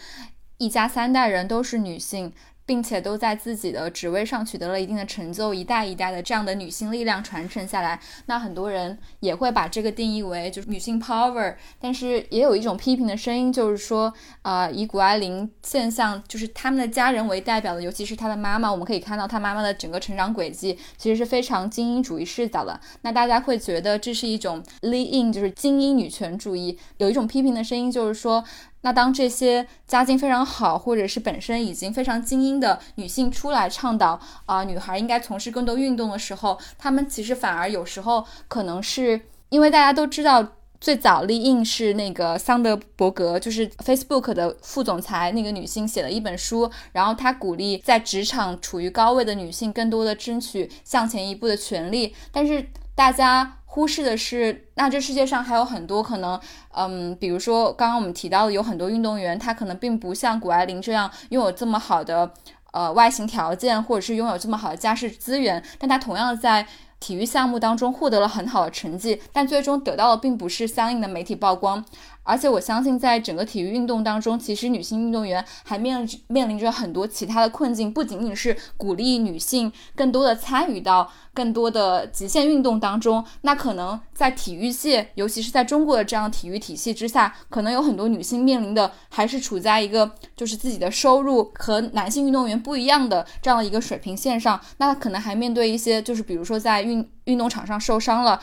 [0.56, 2.32] 一家三代人都是女性。
[2.66, 11.54] 并且都在自己的职位上取得了一定的成就，一代一代的这样的女性力量传承下来，那很多人也会把这个定义为就是女性 power。
[11.78, 14.12] 但是也有一种批评的声音，就是说，
[14.42, 22.80] 啊，以谷爱凌现象，就是他们的家人为代表的，尤其是她的妈妈，我们可以看到她妈妈的整个成长轨迹，其实是非常精英主义视角的。
[23.02, 26.78] 那大家会觉得这是一种 lean in，就是精英女权主义。
[26.96, 28.42] 有一种批评的声音，就是说。
[28.84, 39.18] 那当这些家境非常好，或者是本身已经非常精英的女性出来倡导啊，女孩应该从事更多运动的时候，她们其实反而有时候可能是
[39.48, 40.46] 因为大家都知道，
[40.78, 53.60] 最早立印是那个桑德伯格，就是 Facebook 的副总裁那个女性写了一本书，然后她鼓励在职场处于高位的女性更多的争取向前一步的权利，但是大家。
[53.74, 56.40] 忽视的是，那这世界上还有很多可能，
[56.76, 62.32] 嗯，比如说刚刚我们提到的，有很多运动员，他可能并不像谷爱凌这样拥有这么好的，
[62.70, 66.64] 呃，外形条件，或者是拥有这么好的家世资源，但他同样在
[67.00, 71.84] 体育项目当中获得了很好的成绩，但最终得到的并不是相应的媒体曝光。
[72.24, 83.24] 而且我相信，在整个体育运动当中，其实女性运动员还面面临着很多其他的困境，不仅仅是鼓励女性更多的参与到更多的极限运动当中。
[83.42, 94.58] 那可能在体育界，尤其是在中国的这样体育体系之下，可能有很多女性面临的还是处在一个就是自己的收入和男性运动员不一样的这样的一个水平线上。
[94.78, 98.40] 那可能还面对一些，就是比如说在运运动场上受伤了。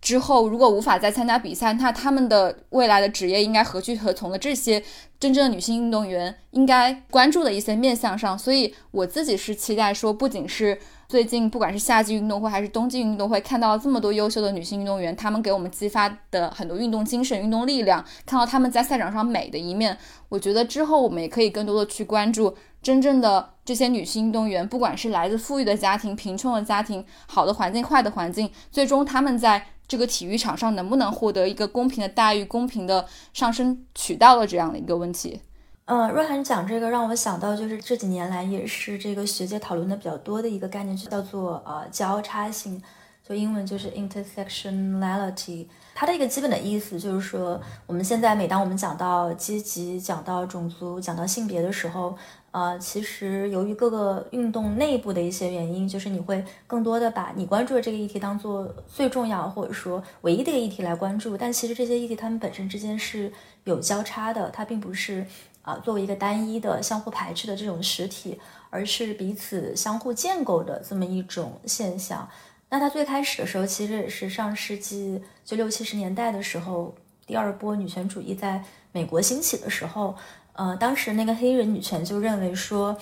[0.00, 4.38] 之后，如果无法再参加比赛，那他们的未来的职业应该何去何从的？
[4.38, 4.82] 这些
[5.18, 10.78] 真正的女性运动员应该关注的一些面向上，所以我自己是期待说，不仅是
[11.08, 29.66] 最近不管是夏季运动会还是冬季运动会，看到了这么多优秀的女性运动员，她们给我们激发的很多运动精神、运动力量，看到她们在赛场上美的一面，我觉得之后我们也可以更多的去关注真正的这些女性运动员，不管是来自富裕的家庭、贫穷的家庭、好的环境、坏的环境，最终她们在。
[29.88, 35.40] 这个体育场上能不能获得一个公平的待遇、公平的上升渠道的这样的一个问题？
[35.86, 42.82] 嗯，若涵讲这个让我想到，就是这几年来也是这个学界讨论的比较多的一个概念，就叫做呃交叉性，
[43.26, 45.66] 就英文就是 intersectionality。
[45.94, 52.14] 它的一个基本的意思就是说，我们现在每当我们讲到阶级、讲到种族、讲到性别的时候。
[52.50, 61.36] 呃，其实由于各个运动内部的一些原因，就是你会更多的把你关注的这个议题当做最重要或者说唯一的一个议题来关注。
[61.36, 63.30] 但其实这些议题它们本身之间是
[63.64, 65.26] 有交叉的，它并不是
[65.60, 68.40] 啊作为一个单一的相互排斥的这种实体，
[68.70, 72.26] 而是彼此相互建构的这么一种现象。
[72.70, 76.94] 那它最开始的时候，其实也是上世纪就六七十年代的时候，
[77.26, 80.16] 第二波女权主义在美国兴起的时候。
[80.58, 82.98] 呃，当时那个黑人女权就认为说，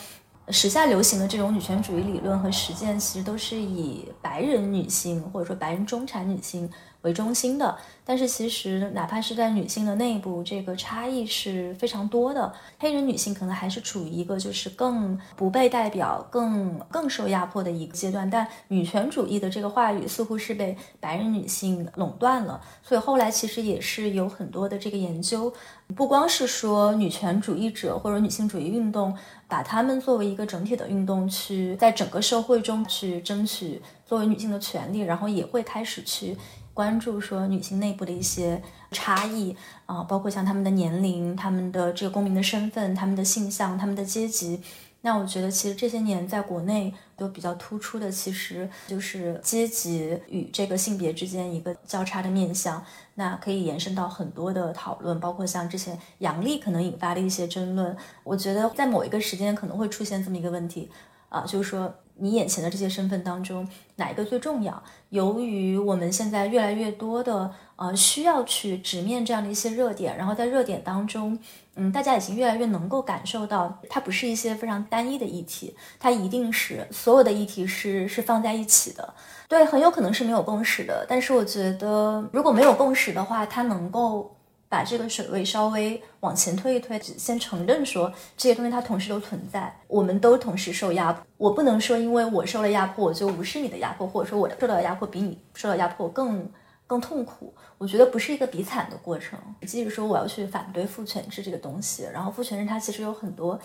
[0.51, 6.71] 时下流行的这种女权主义理论和实践，其实都是以白人女性或者说白人中产女性。
[7.03, 12.53] 为中心的，但是其实哪怕是在女性的内部，这个差异是非常多的。
[12.79, 22.61] 黑人女性可能还是处于一个就是更不被代表、更更受压迫的一个阶段，但女权主义的这个话语似乎是被白人女性垄断了。
[22.83, 25.53] 所以后来其实也是有很多的这个研究，
[25.95, 29.17] 不光是说女权主义者或者女性主义运动，
[29.47, 36.37] 把她们作为一个整体的运动去在整个社会中去争取作为女性的权利，然后也会开始去。
[36.77, 39.57] 关注说女性内部的一些差异
[39.87, 44.61] 啊，包括像她们的年龄、她们的这个公民的身份、她们的性向、她们的阶级。
[45.01, 52.85] 那我觉得其实这些年在国内都比较突出的，其实就是阶级与这个性别之间一个交叉的面相。
[53.15, 57.97] 那可以延伸到很多的讨论，包括像之前杨笠可能引发的一些争论。
[58.23, 60.91] 我觉得在某一个时间可能会出现这么一个问题
[61.37, 61.95] 啊，就是说。
[62.19, 64.83] 你眼前的这些身份当中，哪一个最重要？
[65.11, 71.39] 由于我们现在越来越多的呃需要去直面这样的一些热点，然后在热点当中，
[71.75, 79.13] 嗯，大家已经越来越能够感受到，它不是一些非常单一的议题，它一定是所有的议题是是放在一起的。
[79.47, 84.36] 对，很有可能是没有共识的，但是我觉得如果没有共识的话，它能够。
[84.69, 91.25] 把这个水位稍微往前推一推，先承认说这些东西它同时都存在，我们都同时受压迫。
[91.37, 96.51] 我不能说因为我受了压迫，我就无视你的压迫，或者说我受到的压迫比你受到压迫更
[96.87, 97.55] 更痛苦。
[97.79, 99.39] 我觉得不是一个比惨的过程。
[99.63, 103.59] 即使说我要去反对父权制这个东西，然后父权制它其实有很多。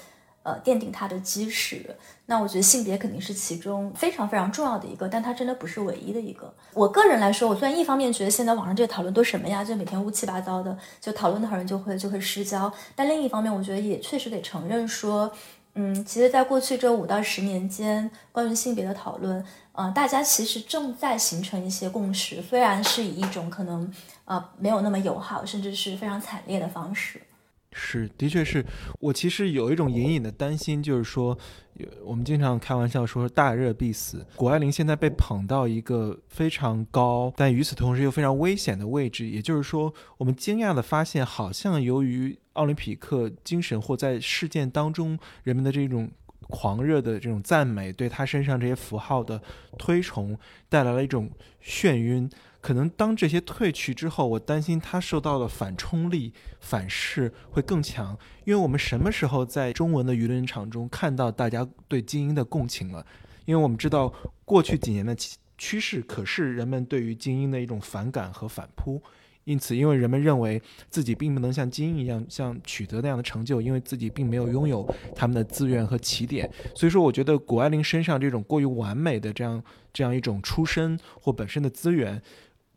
[0.43, 1.95] 呃，奠定它的基石。
[2.25, 6.53] 那我觉得性别肯定是其中非常非常重要的一个，但它真的不是唯一的一个。
[6.73, 12.71] 我个人来说，我虽然一方面觉得现在网上这个讨论都什么呀，就每天乌七八糟的，就讨论的好人就会就会失焦。
[12.95, 15.31] 但另一方面，我觉得也确实得承认说，
[15.73, 23.93] 嗯，其实，在过去这五到十年间，关于性别的讨论，呃，大家其实正在形成一些共识，虽然是以一种可能
[24.25, 27.21] 呃没有那么友好，甚至是非常惨烈的方式。
[27.73, 28.65] 是，的确是
[28.99, 31.37] 我其实有一种隐隐的担心，就是说，
[32.03, 34.25] 我们经常开玩笑说大热必死。
[34.35, 39.25] 谷爱凌现在被捧到一个非常高，但与此同时又非常危险的位置。
[39.25, 46.11] 也就是说，我们惊讶的发现，好像由于奥林匹克精神或在事件当中人们的这种
[46.49, 49.41] 狂热的这种赞美，对他身上这些符号的
[49.77, 51.31] 推崇，带来了一种
[51.63, 52.29] 眩晕。
[52.61, 58.15] 可能当这些退去之后，我担心它受到的反冲力、反噬会更强。
[58.45, 63.03] 因为我们什么时候在中文的舆论场中看到大家对精英的共情了？
[63.45, 64.13] 因为我们知道
[64.45, 65.15] 过去几年的
[65.57, 69.01] 趋势，可是人们对于精英的一种反感和反扑。
[69.43, 76.47] 因此，因为人们认为自己并不能像精英一样，像取得那样的成就，因为自己并没有拥有他们的资源和起点。
[76.75, 82.21] 所以说，我觉得谷爱凌身上这种过于完美的这样这样一种出身或本身的资源。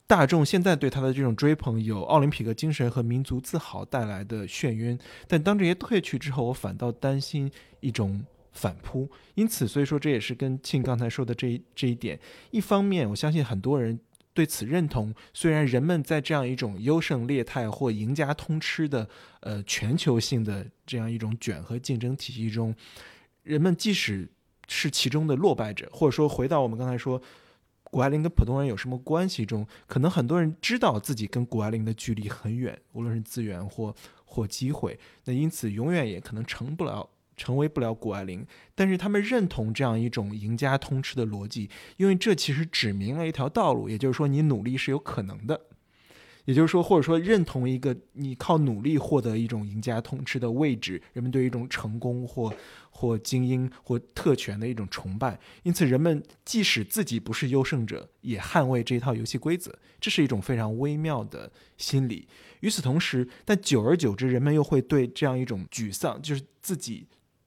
[0.06, 7.50] 大众现在对他的这种追捧，有奥林匹克精神和民族自豪带来的眩晕，但当这些褪去之后，我反倒担心
[7.80, 9.10] 一种反扑。
[9.34, 12.20] 因此，所以说这也是跟庆刚才说的这一这一点。
[12.50, 13.98] 一方面，我相信很多人
[14.34, 15.14] 对此认同。
[15.32, 19.08] 虽然人们在这样一种优胜劣汰或赢家通吃的
[19.40, 22.74] 呃全球性的这样一种卷和竞争体系中，
[23.42, 24.28] 人们即使
[24.68, 27.20] 是其中的落败者，或者说回到我们刚才说。
[27.94, 29.46] 谷爱凌跟普通人有什么关系？
[29.46, 38.44] 中可能很多人知道自己跟谷爱凌的距离很远，无论是资源或或机会，那因此永远也可能成不了，成为不了谷爱凌。
[38.74, 45.60] 但是他们认同这样一种赢家通吃的逻辑，因为这其实指明了一条道路，也就是说你努力是有可能的。
[46.44, 52.52] 也就是说，或者说认同一个你靠努力获得一种赢家通吃的位置，人们对一种成功或
[52.90, 62.28] 或精英或特权的一种崇拜，因此人们即使自己不是优胜者，也捍卫这一套游戏规则，这是一种非常微妙的心理。
[62.60, 67.06] 与此同时，但久而久之，人们又会对这样一种沮丧，就是自己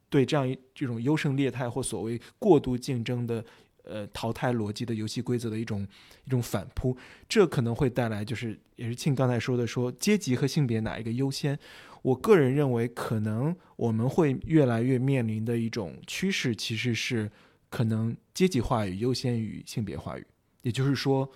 [0.10, 3.46] 对这样一这种优胜劣汰或所谓过度竞争的。
[3.90, 5.88] 呃，淘汰逻辑的游戏规则的一种
[6.26, 6.96] 一种反扑，
[7.28, 11.58] 这可能会带来，就是也是庆刚才说的，说阶级和性别哪一个优先？
[12.02, 17.32] 我个人认为，可能我们会越来越面临的一种趋势，其实是
[17.70, 20.26] 可能阶级话语优先于性别话语。
[20.62, 21.30] 也就是说，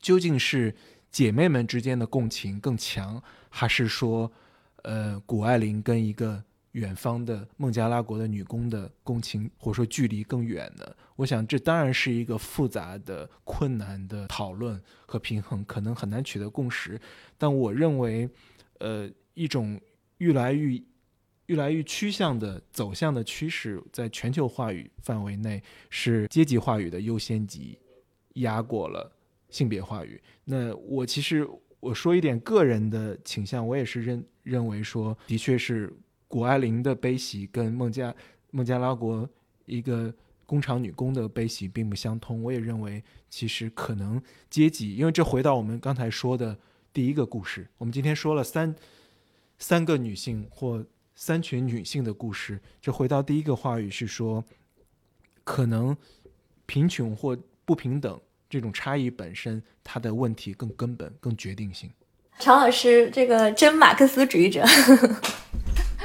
[0.00, 0.74] 究竟是
[1.10, 4.30] 姐妹们之间的共情更强，还是说，
[4.82, 6.44] 呃，谷爱凌跟一个？
[6.72, 17.00] 远方的孟加拉国的女工的共情，或者说距离更远的，我想这当然是一个复杂的、困难的讨论和平衡，可能很难取得共识。
[17.36, 18.30] 但我认为，
[18.78, 19.80] 呃，一种
[20.18, 20.80] 越来越、
[21.46, 27.76] 越来越趋向的走向的趋势，在全球话语范围内是阶级话语的优先级
[28.34, 29.10] 压过了
[29.48, 30.22] 性别话语。
[30.44, 31.44] 那我其实
[31.80, 35.92] 我说一点个人的倾向，我也是认认为说，的确是。
[36.30, 38.14] 谷爱凌的悲喜跟孟加
[38.52, 39.28] 孟加拉国
[39.66, 40.14] 一个
[40.46, 42.40] 工厂女工的悲喜并不相通。
[42.40, 46.56] 我也认为，其实可能阶级，因为这回到我们刚才说的
[46.92, 47.68] 第一个故事。
[47.78, 48.72] 我们今天说了三
[49.58, 54.44] 三个女性或三群女性的故事，这回到第一个话语是说，
[55.42, 55.96] 可能
[56.64, 61.90] 贫穷或不平等这种差异本身，它的问题更根本、更决定性。
[62.38, 64.64] 常老师，这个真马克思主义者。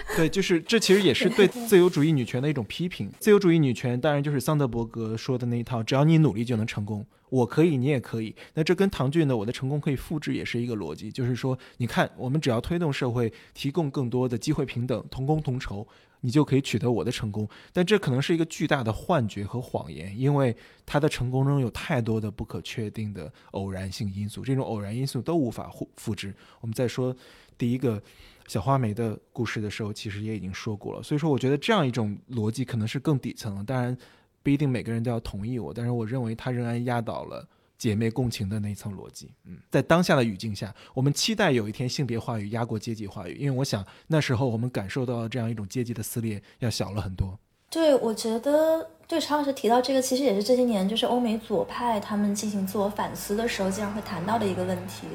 [0.16, 3.12] 对，就是这其实也是对自由主义女权的一种批评。
[3.20, 8.34] 自由主义女权当然就是桑德伯格说的那一套，只要你努力就能成功，我可以，你也可以。
[8.54, 15.86] 那这跟唐骏的我的成功可以复制也是一个逻辑，就是说，你看，我们只要推动社会提供更多的机会平等、同工同酬，
[16.22, 17.50] 你就可以取得我的成功。
[17.74, 26.34] 但这可能是一个巨大的幻觉和谎言，因为他的成功中有太多的不可确定的偶然性因素，这种偶然因素都无法复复制。
[26.62, 27.14] 我们再说
[27.58, 28.02] 第一个。
[28.48, 31.02] 小花梅的故事的时候，其实也已经说过了。
[31.02, 33.64] 所以说，我觉得这样一种逻辑可能是更底层的。
[33.64, 33.98] 当然，
[34.44, 39.32] 不一定每个人都要同意我，但是我认为它仍然压倒了姐妹共情的那一层逻辑。
[39.46, 47.38] 嗯，在当下的语境下，我们期待有一天性别话语压过阶级话语，因为我想那时候我们感受到这样一种阶级的撕裂要小了很多。
[47.72, 55.08] 对，我觉得对常老师提到这个，其实也是这些年就是欧美左派他们进行自我反思的时候，经常会谈到的一个问题。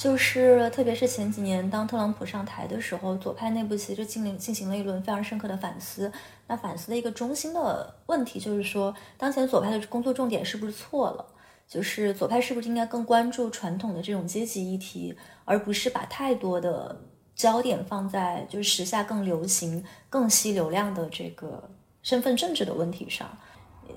[0.00, 6.10] 就是，特别是前几年，当特朗普上台的时候，左派内部其实进行进行了一轮非常深刻的反思。
[6.46, 11.26] 那反思的一个中心的问题就是说，当前左派的工作重点是不是错了？
[11.68, 16.98] 就是左派是不是应该更关注传统的这种阶级议题，而不是把太多的
[17.34, 21.70] 焦点放在就是时下更流行、更吸流量的这个
[22.00, 23.28] 身份政治的问题上。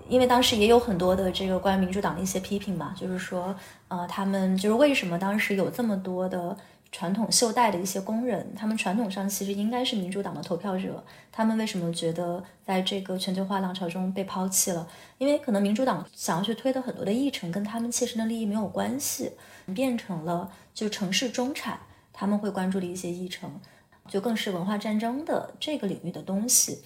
[0.08, 3.56] 因为当时也有很多的这个关于民主党的一些批评嘛，就是说，
[3.88, 6.56] 呃，他们就是为什么当时有这么多的
[6.92, 14.88] 传统袖带的一些工人，他们传统上其实应该是民主党的投票者，他们为什么觉得在这个全球化浪潮中被抛弃了？
[15.18, 19.32] 因为可能民主党想要去推的很多的议程跟他们切身的利益没有关系，
[19.74, 21.80] 变成了就城市中产
[22.12, 23.60] 他们会关注的一些议程，
[24.08, 26.84] 就更是文化战争的这个领域的东西。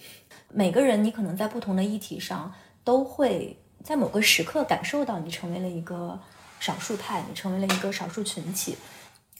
[0.50, 2.54] 每个人你可能在不同的议题上。
[2.88, 6.18] 都会在某个时刻感受到你成为了一个
[6.58, 8.78] 少数派，你成为了一个少数群体。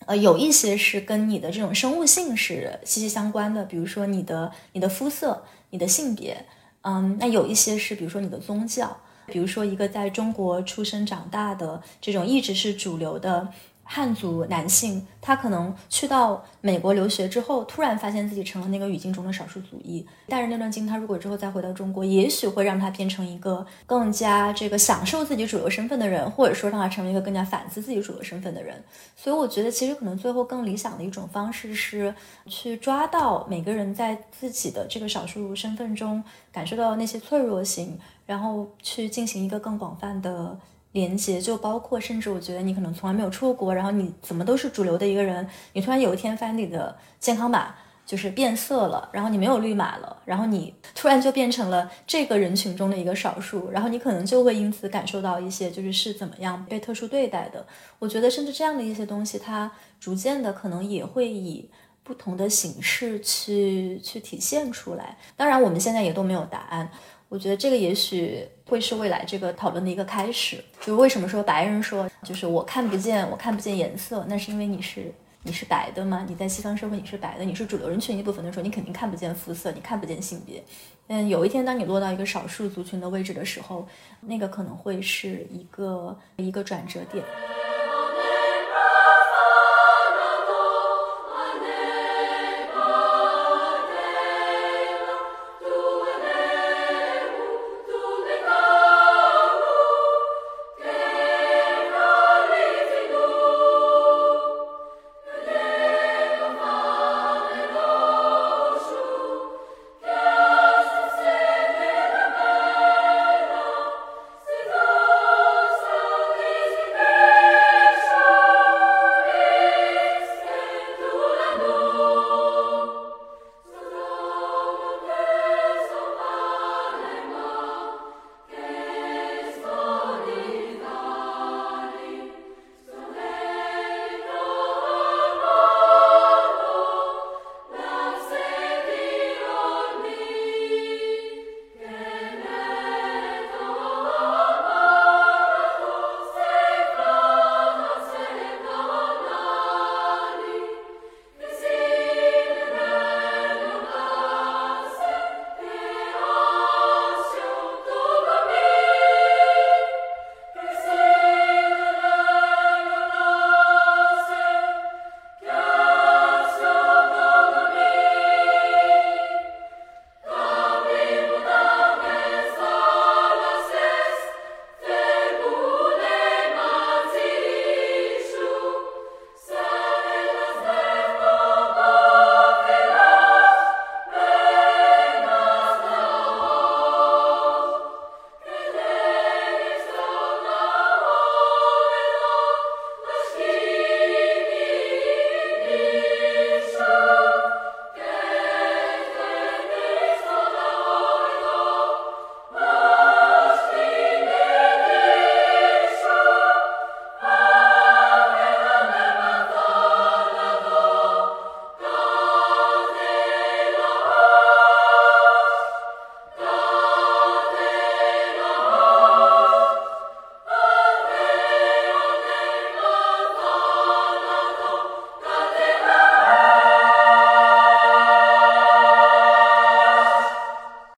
[0.05, 6.45] 呃，有一些是跟你的这种生物性是息息相关的，比如说你的你的肤色、你的性别。
[6.83, 8.95] 嗯，那有一些是比如说你的宗教，
[9.25, 13.49] 比如说一个在中国出生长大的这种一直是主流的。
[13.91, 20.07] 汉族男性，他可能去到美国留学之后，突然发现自己成了那个语境中的少数族裔。
[20.27, 28.85] 带着那段经，他如果之后再回到中国，也许会让他变成一个更加这个享受自己主流身份的人，或者说让他成为一个更加反思自己主流身份的人。
[29.17, 32.15] 所以，我觉得其实可能最后更理想的一种方式是
[32.45, 36.23] 去抓到每个人在自己的这个少数身份中
[36.53, 40.59] 感受到那些脆弱性，然后去进行一个更广泛的。
[40.93, 47.75] 连接就包括，甚至我觉得你可能从来没有出过国，然后你怎么都是主流的一个人，你突然有一天发现你的健康码
[48.07, 57.67] 就是变色了，然后你没有绿码了，然后你突然就变成了这个人群中的一个少数，然后你可能就会因此感受到一些就是是怎么样被特殊对待的。
[57.99, 59.71] 我觉得甚至这样的一些东西，它
[60.01, 61.69] 逐渐的可能也会以
[62.03, 65.19] 不同的形式去去体现出来。
[65.37, 66.91] 当然，我们现在也都没有答案。
[67.29, 70.65] 我觉得这个也许会是未来这个讨论的一个开始。
[70.81, 75.13] 就为什么说白人说，就是我看不见，我看不见颜色，那是因为你是
[75.43, 76.25] 你是白的吗？
[76.27, 80.63] 你在西方社会你是白的，你是主流人群一部分的时候，你肯定看不见肤色，你看不见性别。
[81.09, 83.87] 嗯，有一天当你落到一个少数族群的位置的时候，
[84.21, 87.25] 那个可能会是一个一个转折点。